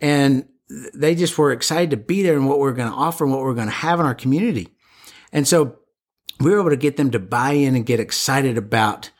and 0.00 0.46
they 0.92 1.14
just 1.14 1.38
were 1.38 1.52
excited 1.52 1.90
to 1.90 1.96
be 1.96 2.22
there 2.22 2.34
and 2.34 2.48
what 2.48 2.58
we 2.58 2.68
are 2.68 2.72
going 2.72 2.90
to 2.90 2.96
offer 2.96 3.24
and 3.24 3.32
what 3.32 3.42
we 3.42 3.50
are 3.50 3.54
going 3.54 3.68
to 3.68 3.72
have 3.72 4.00
in 4.00 4.06
our 4.06 4.14
community 4.14 4.68
and 5.32 5.48
so 5.48 5.78
we 6.40 6.50
were 6.50 6.60
able 6.60 6.70
to 6.70 6.76
get 6.76 6.96
them 6.96 7.10
to 7.12 7.18
buy 7.18 7.52
in 7.52 7.76
and 7.76 7.86
get 7.86 8.00
excited 8.00 8.58
about 8.58 9.10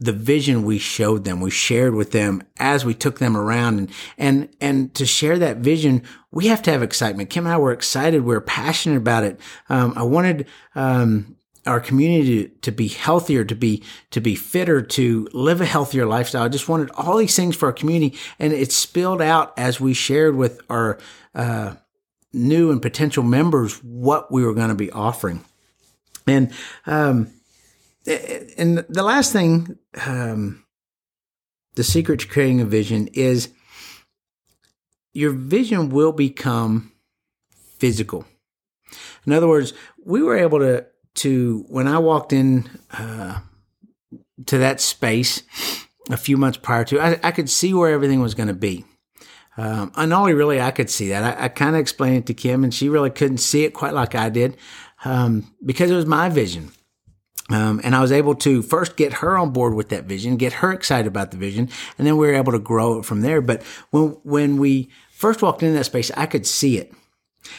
the 0.00 0.12
vision 0.12 0.64
we 0.64 0.78
showed 0.78 1.24
them, 1.24 1.42
we 1.42 1.50
shared 1.50 1.94
with 1.94 2.10
them 2.10 2.42
as 2.58 2.86
we 2.86 2.94
took 2.94 3.18
them 3.18 3.36
around 3.36 3.78
and, 3.78 3.90
and, 4.16 4.48
and 4.58 4.94
to 4.94 5.04
share 5.04 5.38
that 5.38 5.58
vision, 5.58 6.02
we 6.30 6.46
have 6.46 6.62
to 6.62 6.70
have 6.70 6.82
excitement. 6.82 7.28
Kim 7.28 7.44
and 7.44 7.54
I 7.54 7.58
were 7.58 7.72
excited. 7.72 8.22
We 8.22 8.34
are 8.34 8.40
passionate 8.40 8.96
about 8.96 9.24
it. 9.24 9.38
Um, 9.68 9.92
I 9.96 10.02
wanted, 10.02 10.46
um, 10.74 11.36
our 11.66 11.80
community 11.80 12.48
to, 12.48 12.54
to, 12.60 12.72
be 12.72 12.88
healthier, 12.88 13.44
to 13.44 13.54
be, 13.54 13.82
to 14.10 14.20
be 14.20 14.34
fitter, 14.34 14.80
to 14.80 15.28
live 15.32 15.60
a 15.60 15.66
healthier 15.66 16.06
lifestyle. 16.06 16.42
I 16.42 16.48
just 16.48 16.68
wanted 16.68 16.90
all 16.92 17.16
these 17.16 17.36
things 17.36 17.56
for 17.56 17.66
our 17.66 17.72
community 17.72 18.18
and 18.38 18.52
it 18.52 18.72
spilled 18.72 19.20
out 19.20 19.52
as 19.58 19.80
we 19.80 19.92
shared 19.92 20.36
with 20.36 20.60
our, 20.70 20.98
uh, 21.34 21.74
new 22.32 22.70
and 22.70 22.80
potential 22.80 23.22
members 23.22 23.82
what 23.82 24.30
we 24.30 24.44
were 24.44 24.54
going 24.54 24.68
to 24.68 24.74
be 24.74 24.90
offering. 24.90 25.44
And, 26.26 26.52
um, 26.86 27.32
and 28.06 28.78
the 28.88 29.02
last 29.02 29.32
thing, 29.32 29.78
um, 30.06 30.64
the 31.74 31.84
secret 31.84 32.20
to 32.20 32.28
creating 32.28 32.60
a 32.60 32.64
vision 32.64 33.08
is 33.08 33.50
your 35.12 35.32
vision 35.32 35.90
will 35.90 36.12
become 36.12 36.92
physical. 37.78 38.26
In 39.26 39.32
other 39.32 39.48
words, 39.48 39.72
we 40.04 40.22
were 40.22 40.36
able 40.36 40.60
to, 40.60 40.86
to 41.20 41.64
when 41.68 41.88
I 41.88 41.98
walked 41.98 42.32
in 42.32 42.68
uh, 42.92 43.40
to 44.46 44.58
that 44.58 44.80
space 44.80 45.42
a 46.10 46.16
few 46.16 46.36
months 46.36 46.58
prior 46.58 46.84
to, 46.84 47.00
I, 47.00 47.20
I 47.22 47.30
could 47.30 47.50
see 47.50 47.74
where 47.74 47.92
everything 47.92 48.20
was 48.20 48.34
going 48.34 48.48
to 48.48 48.54
be. 48.54 48.84
Um, 49.56 49.92
and 49.96 50.12
only 50.12 50.32
really 50.32 50.60
I 50.60 50.70
could 50.70 50.88
see 50.88 51.08
that. 51.10 51.38
I, 51.38 51.44
I 51.44 51.48
kind 51.48 51.76
of 51.76 51.80
explained 51.80 52.16
it 52.16 52.26
to 52.26 52.34
Kim, 52.34 52.64
and 52.64 52.72
she 52.72 52.88
really 52.88 53.10
couldn't 53.10 53.38
see 53.38 53.64
it 53.64 53.74
quite 53.74 53.92
like 53.92 54.14
I 54.14 54.30
did 54.30 54.56
um, 55.04 55.54
because 55.64 55.90
it 55.90 55.96
was 55.96 56.06
my 56.06 56.28
vision. 56.28 56.72
Um, 57.50 57.80
and 57.82 57.96
I 57.96 58.00
was 58.00 58.12
able 58.12 58.36
to 58.36 58.62
first 58.62 58.96
get 58.96 59.14
her 59.14 59.36
on 59.36 59.50
board 59.50 59.74
with 59.74 59.88
that 59.88 60.04
vision, 60.04 60.36
get 60.36 60.54
her 60.54 60.72
excited 60.72 61.08
about 61.08 61.32
the 61.32 61.36
vision, 61.36 61.68
and 61.98 62.06
then 62.06 62.16
we 62.16 62.28
were 62.28 62.34
able 62.34 62.52
to 62.52 62.60
grow 62.60 63.00
it 63.00 63.04
from 63.04 63.22
there. 63.22 63.40
But 63.40 63.62
when 63.90 64.16
when 64.22 64.56
we 64.56 64.88
first 65.10 65.42
walked 65.42 65.62
into 65.62 65.76
that 65.76 65.84
space, 65.84 66.12
I 66.16 66.26
could 66.26 66.46
see 66.46 66.78
it. 66.78 66.94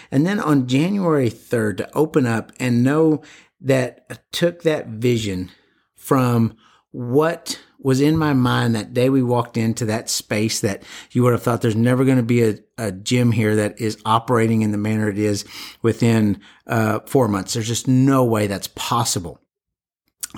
And 0.10 0.26
then 0.26 0.40
on 0.40 0.68
January 0.68 1.30
3rd, 1.30 1.78
to 1.78 1.96
open 1.96 2.26
up 2.26 2.52
and 2.60 2.84
know 2.84 3.22
that 3.62 4.32
took 4.32 4.64
that 4.64 4.88
vision 4.88 5.52
from 5.96 6.56
what 6.92 7.60
was 7.80 8.02
in 8.02 8.18
my 8.18 8.34
mind 8.34 8.76
that 8.76 8.94
day 8.94 9.10
we 9.10 9.24
walked 9.24 9.58
into 9.58 9.86
that 9.86 10.10
space 10.10 10.60
that 10.60 10.84
you 11.12 11.24
would 11.24 11.32
have 11.32 11.42
thought 11.42 11.62
there's 11.62 11.76
never 11.76 12.06
going 12.06 12.18
to 12.18 12.24
be 12.24 12.44
a, 12.44 12.60
a 12.78 12.92
gym 12.92 13.32
here 13.32 13.56
that 13.56 13.80
is 13.80 13.98
operating 14.06 14.62
in 14.62 14.72
the 14.72 14.78
manner 14.78 15.10
it 15.10 15.18
is 15.18 15.46
within 15.82 16.40
uh, 16.68 17.00
four 17.02 17.28
months. 17.28 17.54
There's 17.54 17.68
just 17.68 17.88
no 17.88 18.24
way 18.24 18.48
that's 18.48 18.68
possible. 18.76 19.40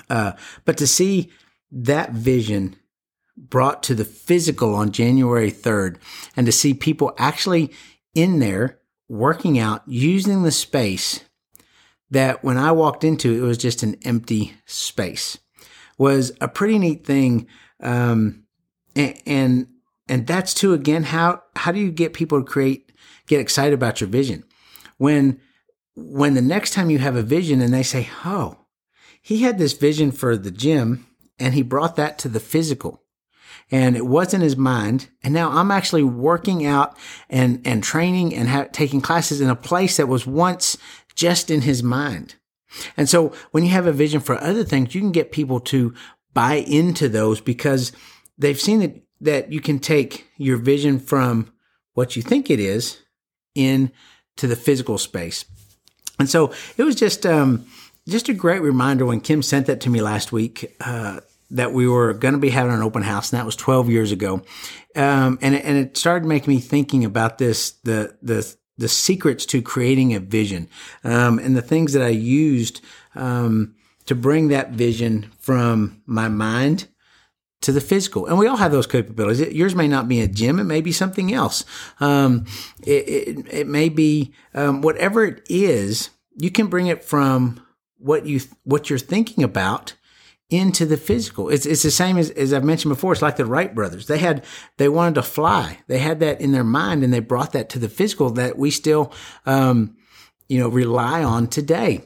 Uh, 0.10 0.34
but 0.64 0.78
to 0.78 0.88
see 0.88 1.32
that 1.72 2.12
vision 2.12 2.76
brought 3.36 3.84
to 3.84 3.96
the 3.96 4.06
physical 4.06 4.76
on 4.76 4.92
January 4.92 5.52
3rd 5.52 5.98
and 6.38 6.46
to 6.46 6.52
see 6.52 6.74
people 6.74 7.14
actually 7.18 7.72
in 8.14 8.40
there 8.40 8.80
working 9.10 9.60
out 9.60 9.82
using 9.88 10.44
the 10.44 10.52
space 10.52 11.24
that 12.14 12.44
when 12.44 12.58
I 12.58 12.72
walked 12.72 13.04
into, 13.04 13.34
it 13.34 13.46
was 13.46 13.58
just 13.58 13.84
an 13.84 13.96
empty 14.04 14.54
space 14.66 15.38
was 15.98 16.32
a 16.42 16.48
pretty 16.48 16.80
neat 16.80 17.06
thing. 17.06 17.48
Um, 17.80 18.44
and, 18.96 19.22
and, 19.26 19.68
and 20.08 20.28
that's 20.28 20.54
too, 20.54 20.74
again, 20.74 21.04
how, 21.04 21.44
how 21.56 21.72
do 21.72 21.80
you 21.80 21.92
get 21.92 22.14
people 22.14 22.40
to 22.40 22.46
create, 22.46 22.92
get 23.28 23.40
excited 23.40 23.74
about 23.74 24.02
your 24.02 24.10
vision? 24.10 24.44
When, 24.98 25.40
when 25.96 26.34
the 26.34 26.42
next 26.42 26.74
time 26.74 26.90
you 26.90 27.00
have 27.00 27.16
a 27.16 27.24
vision 27.24 27.62
and 27.62 27.74
they 27.74 27.84
say, 27.84 28.10
Oh, 28.26 28.58
he 29.22 29.44
had 29.44 29.58
this 29.58 29.74
vision 29.74 30.12
for 30.12 30.36
the 30.36 30.52
gym 30.52 31.06
and 31.40 31.54
he 31.54 31.62
brought 31.62 31.96
that 31.96 32.18
to 32.20 32.28
the 32.28 32.40
physical 32.40 33.04
and 33.72 33.96
it 33.96 34.06
was 34.06 34.34
in 34.34 34.42
his 34.42 34.58
mind. 34.58 35.10
And 35.24 35.34
now 35.34 35.50
I'm 35.50 35.72
actually 35.72 36.04
working 36.04 36.66
out 36.66 36.98
and, 37.30 37.62
and 37.66 37.84
training 37.84 38.36
and 38.36 38.50
ha- 38.50 38.68
taking 38.72 39.02
classes 39.02 39.42
in 39.42 39.50
a 39.50 39.56
place 39.56 39.98
that 39.98 40.08
was 40.08 40.28
once 40.28 40.78
just 41.16 41.50
in 41.52 41.62
his 41.62 41.84
mind. 41.84 42.36
And 42.98 43.08
so 43.08 43.34
when 43.52 43.64
you 43.64 43.70
have 43.70 43.88
a 43.88 43.92
vision 43.92 44.20
for 44.20 44.36
other 44.42 44.64
things, 44.64 44.96
you 44.96 45.02
can 45.02 45.12
get 45.12 45.32
people 45.32 45.60
to 45.62 45.94
buy 46.34 46.56
into 46.56 47.08
those 47.08 47.40
because 47.40 47.92
they've 48.38 48.60
seen 48.60 48.80
that, 48.80 49.02
that 49.22 49.52
you 49.52 49.62
can 49.62 49.80
take 49.80 50.28
your 50.38 50.58
vision 50.58 51.00
from 51.00 51.54
what 51.94 52.16
you 52.16 52.22
think 52.22 52.50
it 52.50 52.60
is 52.60 53.00
in 53.54 53.92
to 54.38 54.48
the 54.48 54.56
physical 54.56 54.98
space. 54.98 55.46
And 56.18 56.30
so 56.30 56.52
it 56.78 56.84
was 56.84 56.96
just, 56.96 57.26
um, 57.26 57.68
just 58.08 58.30
a 58.30 58.34
great 58.34 58.62
reminder 58.62 59.06
when 59.06 59.22
Kim 59.22 59.42
sent 59.42 59.68
that 59.68 59.82
to 59.82 59.90
me 59.90 60.02
last 60.02 60.32
week 60.32 60.76
uh, 60.82 61.20
that 61.52 61.72
we 61.72 61.88
were 61.88 62.14
going 62.14 62.34
to 62.34 62.40
be 62.40 62.50
having 62.50 62.74
an 62.74 62.82
open 62.82 63.04
house, 63.04 63.32
and 63.32 63.40
that 63.40 63.46
was 63.46 63.56
12 63.56 63.90
years 63.90 64.12
ago. 64.12 64.42
Um, 64.96 65.40
and 65.42 65.56
and 65.56 65.78
it 65.78 65.98
started 65.98 66.28
making 66.28 66.54
me 66.54 66.60
thinking 66.60 67.06
about 67.06 67.38
this 67.38 67.72
the 67.84 68.16
the 68.22 68.56
the 68.78 68.88
secrets 68.88 69.46
to 69.48 69.62
creating 69.62 70.14
a 70.14 70.20
vision 70.20 70.68
um, 71.04 71.40
and 71.40 71.56
the 71.56 71.62
things 71.62 71.94
that 71.94 72.02
I 72.02 72.10
used 72.10 72.82
um, 73.16 73.76
to 74.06 74.16
bring 74.16 74.48
that 74.48 74.72
vision 74.72 75.32
from 75.40 76.02
my 76.06 76.28
mind 76.28 76.88
to 77.62 77.72
the 77.72 77.82
physical. 77.82 78.26
And 78.28 78.38
we 78.38 78.48
all 78.48 78.58
have 78.58 78.72
those 78.72 78.88
capabilities. 78.88 79.40
It, 79.40 79.54
yours 79.54 79.74
may 79.74 79.88
not 79.88 80.08
be 80.08 80.20
a 80.20 80.28
gym. 80.28 80.60
It 80.60 80.66
may 80.66 80.82
be 80.82 80.92
something 80.92 81.34
else. 81.34 81.64
Um, 82.00 82.46
it, 82.86 83.08
it, 83.08 83.54
it, 83.54 83.68
may 83.68 83.88
be 83.88 84.34
um, 84.54 84.82
whatever 84.82 85.24
it 85.24 85.42
is. 85.50 86.10
You 86.36 86.52
can 86.52 86.68
bring 86.68 86.88
it 86.88 87.04
from 87.04 87.66
what 87.98 88.26
you 88.26 88.42
what 88.64 88.90
you're 88.90 89.00
thinking 89.00 89.44
about 89.46 89.94
into 90.54 90.86
the 90.86 90.98
physical. 90.98 91.50
It's 91.50 91.66
it's 91.66 91.82
the 91.82 91.92
same 91.92 92.18
as, 92.18 92.30
as 92.32 92.54
I've 92.54 92.64
mentioned 92.64 92.94
before. 92.94 93.12
It's 93.12 93.22
like 93.22 93.38
the 93.38 93.46
Wright 93.46 93.74
brothers. 93.74 94.06
They 94.06 94.20
had 94.20 94.46
they 94.78 94.88
wanted 94.88 95.16
to 95.16 95.24
fly. 95.24 95.80
They 95.88 95.98
had 95.98 96.20
that 96.20 96.42
in 96.42 96.52
their 96.52 96.64
mind, 96.64 97.04
and 97.04 97.12
they 97.12 97.20
brought 97.20 97.54
that 97.54 97.70
to 97.70 97.80
the 97.80 97.90
physical 97.90 98.30
that 98.32 98.58
we 98.58 98.70
still 98.70 99.12
um, 99.46 99.98
you 100.48 100.60
know 100.60 100.70
rely 100.70 101.24
on 101.24 101.48
today. 101.48 102.04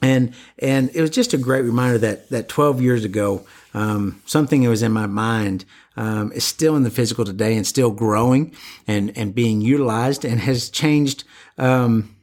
And 0.00 0.34
and 0.58 0.90
it 0.94 1.00
was 1.00 1.10
just 1.10 1.34
a 1.34 1.38
great 1.38 1.62
reminder 1.62 1.98
that 1.98 2.30
that 2.30 2.48
12 2.48 2.80
years 2.80 3.04
ago, 3.04 3.44
um, 3.74 4.22
something 4.24 4.62
that 4.62 4.68
was 4.68 4.82
in 4.82 4.92
my 4.92 5.06
mind 5.06 5.64
um, 5.96 6.30
is 6.32 6.44
still 6.44 6.76
in 6.76 6.84
the 6.84 6.90
physical 6.90 7.24
today 7.24 7.56
and 7.56 7.66
still 7.66 7.90
growing 7.90 8.54
and 8.86 9.16
and 9.16 9.34
being 9.34 9.60
utilized 9.60 10.24
and 10.24 10.40
has 10.40 10.70
changed. 10.70 11.24
Um, 11.58 12.14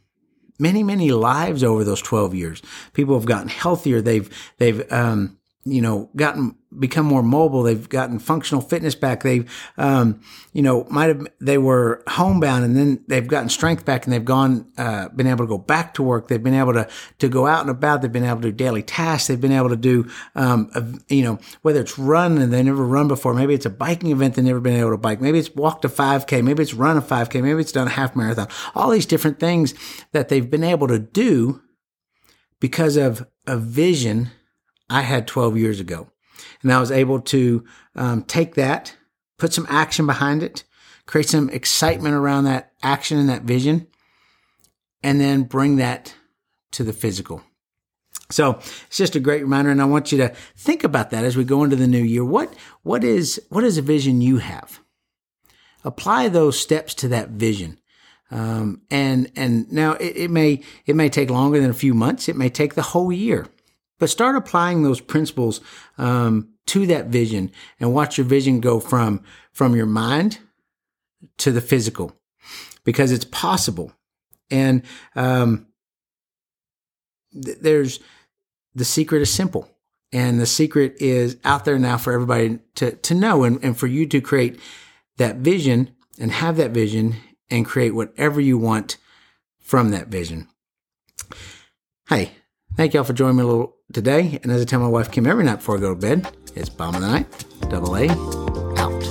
many, 0.61 0.83
many 0.83 1.11
lives 1.11 1.63
over 1.63 1.83
those 1.83 2.01
12 2.01 2.35
years. 2.35 2.61
People 2.93 3.15
have 3.15 3.25
gotten 3.25 3.49
healthier. 3.49 3.99
They've, 3.99 4.29
they've, 4.59 4.89
um, 4.91 5.37
you 5.63 5.79
know, 5.79 6.09
gotten, 6.15 6.55
become 6.79 7.05
more 7.05 7.21
mobile. 7.21 7.61
They've 7.61 7.87
gotten 7.87 8.17
functional 8.17 8.61
fitness 8.61 8.95
back. 8.95 9.21
They've, 9.21 9.51
um, 9.77 10.21
you 10.53 10.63
know, 10.63 10.85
might 10.89 11.09
have, 11.09 11.27
they 11.39 11.59
were 11.59 12.01
homebound 12.07 12.65
and 12.65 12.75
then 12.75 13.03
they've 13.07 13.27
gotten 13.27 13.49
strength 13.49 13.85
back 13.85 14.05
and 14.05 14.13
they've 14.13 14.25
gone, 14.25 14.71
uh, 14.79 15.09
been 15.09 15.27
able 15.27 15.45
to 15.45 15.49
go 15.49 15.59
back 15.59 15.93
to 15.95 16.03
work. 16.03 16.29
They've 16.29 16.41
been 16.41 16.55
able 16.55 16.73
to, 16.73 16.89
to 17.19 17.29
go 17.29 17.45
out 17.45 17.61
and 17.61 17.69
about. 17.69 18.01
They've 18.01 18.11
been 18.11 18.23
able 18.23 18.41
to 18.41 18.51
do 18.51 18.51
daily 18.51 18.81
tasks. 18.81 19.27
They've 19.27 19.39
been 19.39 19.51
able 19.51 19.69
to 19.69 19.75
do, 19.75 20.09
um, 20.33 20.71
a, 20.73 21.13
you 21.13 21.23
know, 21.23 21.37
whether 21.61 21.81
it's 21.81 21.99
run 21.99 22.39
and 22.39 22.51
they 22.51 22.63
never 22.63 22.83
run 22.83 23.07
before. 23.07 23.35
Maybe 23.35 23.53
it's 23.53 23.67
a 23.67 23.71
biking 23.71 24.09
event 24.11 24.33
they've 24.33 24.45
never 24.45 24.59
been 24.59 24.79
able 24.79 24.91
to 24.91 24.97
bike. 24.97 25.21
Maybe 25.21 25.37
it's 25.37 25.53
walked 25.53 25.85
a 25.85 25.89
5K. 25.89 26.43
Maybe 26.43 26.63
it's 26.63 26.73
run 26.73 26.97
a 26.97 27.01
5K. 27.03 27.43
Maybe 27.43 27.61
it's 27.61 27.71
done 27.71 27.87
a 27.87 27.91
half 27.91 28.15
marathon. 28.15 28.47
All 28.73 28.89
these 28.89 29.05
different 29.05 29.39
things 29.39 29.75
that 30.11 30.29
they've 30.29 30.49
been 30.49 30.63
able 30.63 30.87
to 30.87 30.97
do 30.97 31.61
because 32.59 32.97
of 32.97 33.27
a 33.45 33.57
vision 33.57 34.31
I 34.91 35.01
had 35.01 35.27
12 35.27 35.57
years 35.57 35.79
ago. 35.79 36.09
And 36.61 36.71
I 36.71 36.79
was 36.79 36.91
able 36.91 37.21
to 37.21 37.63
um, 37.95 38.23
take 38.23 38.55
that, 38.55 38.95
put 39.39 39.53
some 39.53 39.65
action 39.69 40.05
behind 40.05 40.43
it, 40.43 40.63
create 41.05 41.29
some 41.29 41.49
excitement 41.49 42.13
around 42.13 42.43
that 42.43 42.73
action 42.83 43.17
and 43.17 43.29
that 43.29 43.43
vision, 43.43 43.87
and 45.01 45.19
then 45.19 45.43
bring 45.43 45.77
that 45.77 46.13
to 46.71 46.83
the 46.83 46.93
physical. 46.93 47.41
So 48.29 48.51
it's 48.59 48.97
just 48.97 49.15
a 49.15 49.19
great 49.19 49.41
reminder, 49.41 49.71
and 49.71 49.81
I 49.81 49.85
want 49.85 50.11
you 50.11 50.17
to 50.19 50.29
think 50.55 50.83
about 50.83 51.09
that 51.09 51.25
as 51.25 51.35
we 51.35 51.43
go 51.43 51.63
into 51.63 51.75
the 51.75 51.87
new 51.87 52.03
year. 52.03 52.23
What 52.23 52.53
what 52.81 53.03
is 53.03 53.41
what 53.49 53.63
is 53.63 53.77
a 53.77 53.81
vision 53.81 54.21
you 54.21 54.37
have? 54.37 54.79
Apply 55.83 56.29
those 56.29 56.57
steps 56.57 56.93
to 56.95 57.09
that 57.09 57.29
vision. 57.29 57.79
Um, 58.29 58.83
and 58.89 59.29
and 59.35 59.69
now 59.71 59.93
it, 59.93 60.15
it 60.15 60.31
may 60.31 60.61
it 60.85 60.95
may 60.95 61.09
take 61.09 61.29
longer 61.29 61.59
than 61.59 61.69
a 61.69 61.73
few 61.73 61.93
months. 61.93 62.29
It 62.29 62.37
may 62.37 62.49
take 62.49 62.75
the 62.75 62.81
whole 62.81 63.11
year. 63.11 63.47
But 64.01 64.09
start 64.09 64.35
applying 64.35 64.81
those 64.81 64.99
principles 64.99 65.61
um, 65.99 66.49
to 66.65 66.87
that 66.87 67.09
vision 67.09 67.51
and 67.79 67.93
watch 67.93 68.17
your 68.17 68.25
vision 68.25 68.59
go 68.59 68.79
from 68.79 69.21
from 69.53 69.75
your 69.75 69.85
mind 69.85 70.39
to 71.37 71.51
the 71.51 71.61
physical, 71.61 72.11
because 72.83 73.11
it's 73.11 73.25
possible. 73.25 73.93
And 74.49 74.81
um, 75.15 75.67
th- 77.31 77.59
there's 77.61 77.99
the 78.73 78.85
secret 78.85 79.21
is 79.21 79.31
simple, 79.31 79.69
and 80.11 80.39
the 80.39 80.47
secret 80.47 80.95
is 80.99 81.37
out 81.43 81.63
there 81.65 81.77
now 81.77 81.97
for 81.97 82.11
everybody 82.11 82.57
to 82.75 82.93
to 82.93 83.13
know, 83.13 83.43
and, 83.43 83.63
and 83.63 83.77
for 83.77 83.85
you 83.85 84.07
to 84.07 84.19
create 84.19 84.59
that 85.17 85.35
vision 85.35 85.91
and 86.19 86.31
have 86.31 86.57
that 86.57 86.71
vision 86.71 87.17
and 87.51 87.67
create 87.67 87.93
whatever 87.93 88.41
you 88.41 88.57
want 88.57 88.97
from 89.59 89.91
that 89.91 90.07
vision. 90.07 90.47
Hey, 92.09 92.31
Thank 92.75 92.93
y'all 92.93 93.03
for 93.03 93.13
joining 93.13 93.37
me 93.37 93.43
a 93.43 93.47
little 93.47 93.75
today. 93.93 94.39
And 94.43 94.51
as 94.51 94.61
I 94.61 94.65
tell 94.65 94.79
my 94.79 94.87
wife 94.87 95.11
Kim 95.11 95.27
every 95.27 95.43
night 95.43 95.57
before 95.57 95.77
I 95.77 95.81
go 95.81 95.93
to 95.93 95.99
bed, 95.99 96.27
it's 96.55 96.69
bomb 96.69 96.95
of 96.95 97.01
the 97.01 97.07
night. 97.07 97.45
Double 97.69 97.95
A 97.95 98.09
out. 98.79 99.03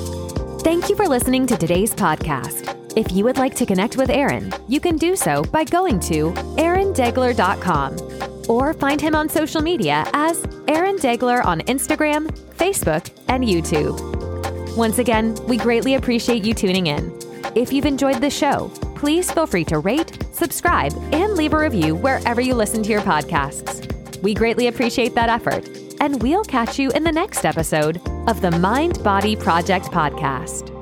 Thank 0.62 0.88
you 0.88 0.96
for 0.96 1.06
listening 1.06 1.46
to 1.46 1.56
today's 1.56 1.94
podcast. 1.94 2.76
If 2.96 3.12
you 3.12 3.24
would 3.24 3.38
like 3.38 3.54
to 3.56 3.66
connect 3.66 3.96
with 3.96 4.10
Aaron, 4.10 4.52
you 4.68 4.80
can 4.80 4.96
do 4.96 5.14
so 5.14 5.44
by 5.44 5.64
going 5.64 6.00
to 6.00 6.32
aarondegler.com 6.32 8.50
or 8.50 8.74
find 8.74 9.00
him 9.00 9.14
on 9.14 9.28
social 9.28 9.62
media 9.62 10.04
as 10.12 10.44
Aaron 10.66 10.96
Degler 10.96 11.44
on 11.44 11.60
Instagram, 11.62 12.26
Facebook, 12.56 13.08
and 13.28 13.44
YouTube. 13.44 14.76
Once 14.76 14.98
again, 14.98 15.36
we 15.46 15.56
greatly 15.56 15.94
appreciate 15.94 16.44
you 16.44 16.54
tuning 16.54 16.88
in. 16.88 17.16
If 17.54 17.72
you've 17.72 17.86
enjoyed 17.86 18.20
the 18.20 18.30
show, 18.30 18.68
please 18.96 19.30
feel 19.30 19.46
free 19.46 19.64
to 19.66 19.78
rate, 19.78 20.29
subscribe, 20.40 20.92
and 21.12 21.34
leave 21.34 21.52
a 21.52 21.58
review 21.58 21.94
wherever 21.94 22.40
you 22.40 22.54
listen 22.54 22.82
to 22.82 22.90
your 22.90 23.02
podcasts. 23.02 23.86
We 24.22 24.34
greatly 24.34 24.66
appreciate 24.66 25.14
that 25.14 25.28
effort, 25.28 25.68
and 26.00 26.20
we'll 26.20 26.44
catch 26.44 26.78
you 26.78 26.90
in 26.90 27.04
the 27.04 27.12
next 27.12 27.44
episode 27.44 28.00
of 28.26 28.40
the 28.40 28.50
Mind 28.50 29.02
Body 29.04 29.36
Project 29.36 29.86
podcast. 29.86 30.79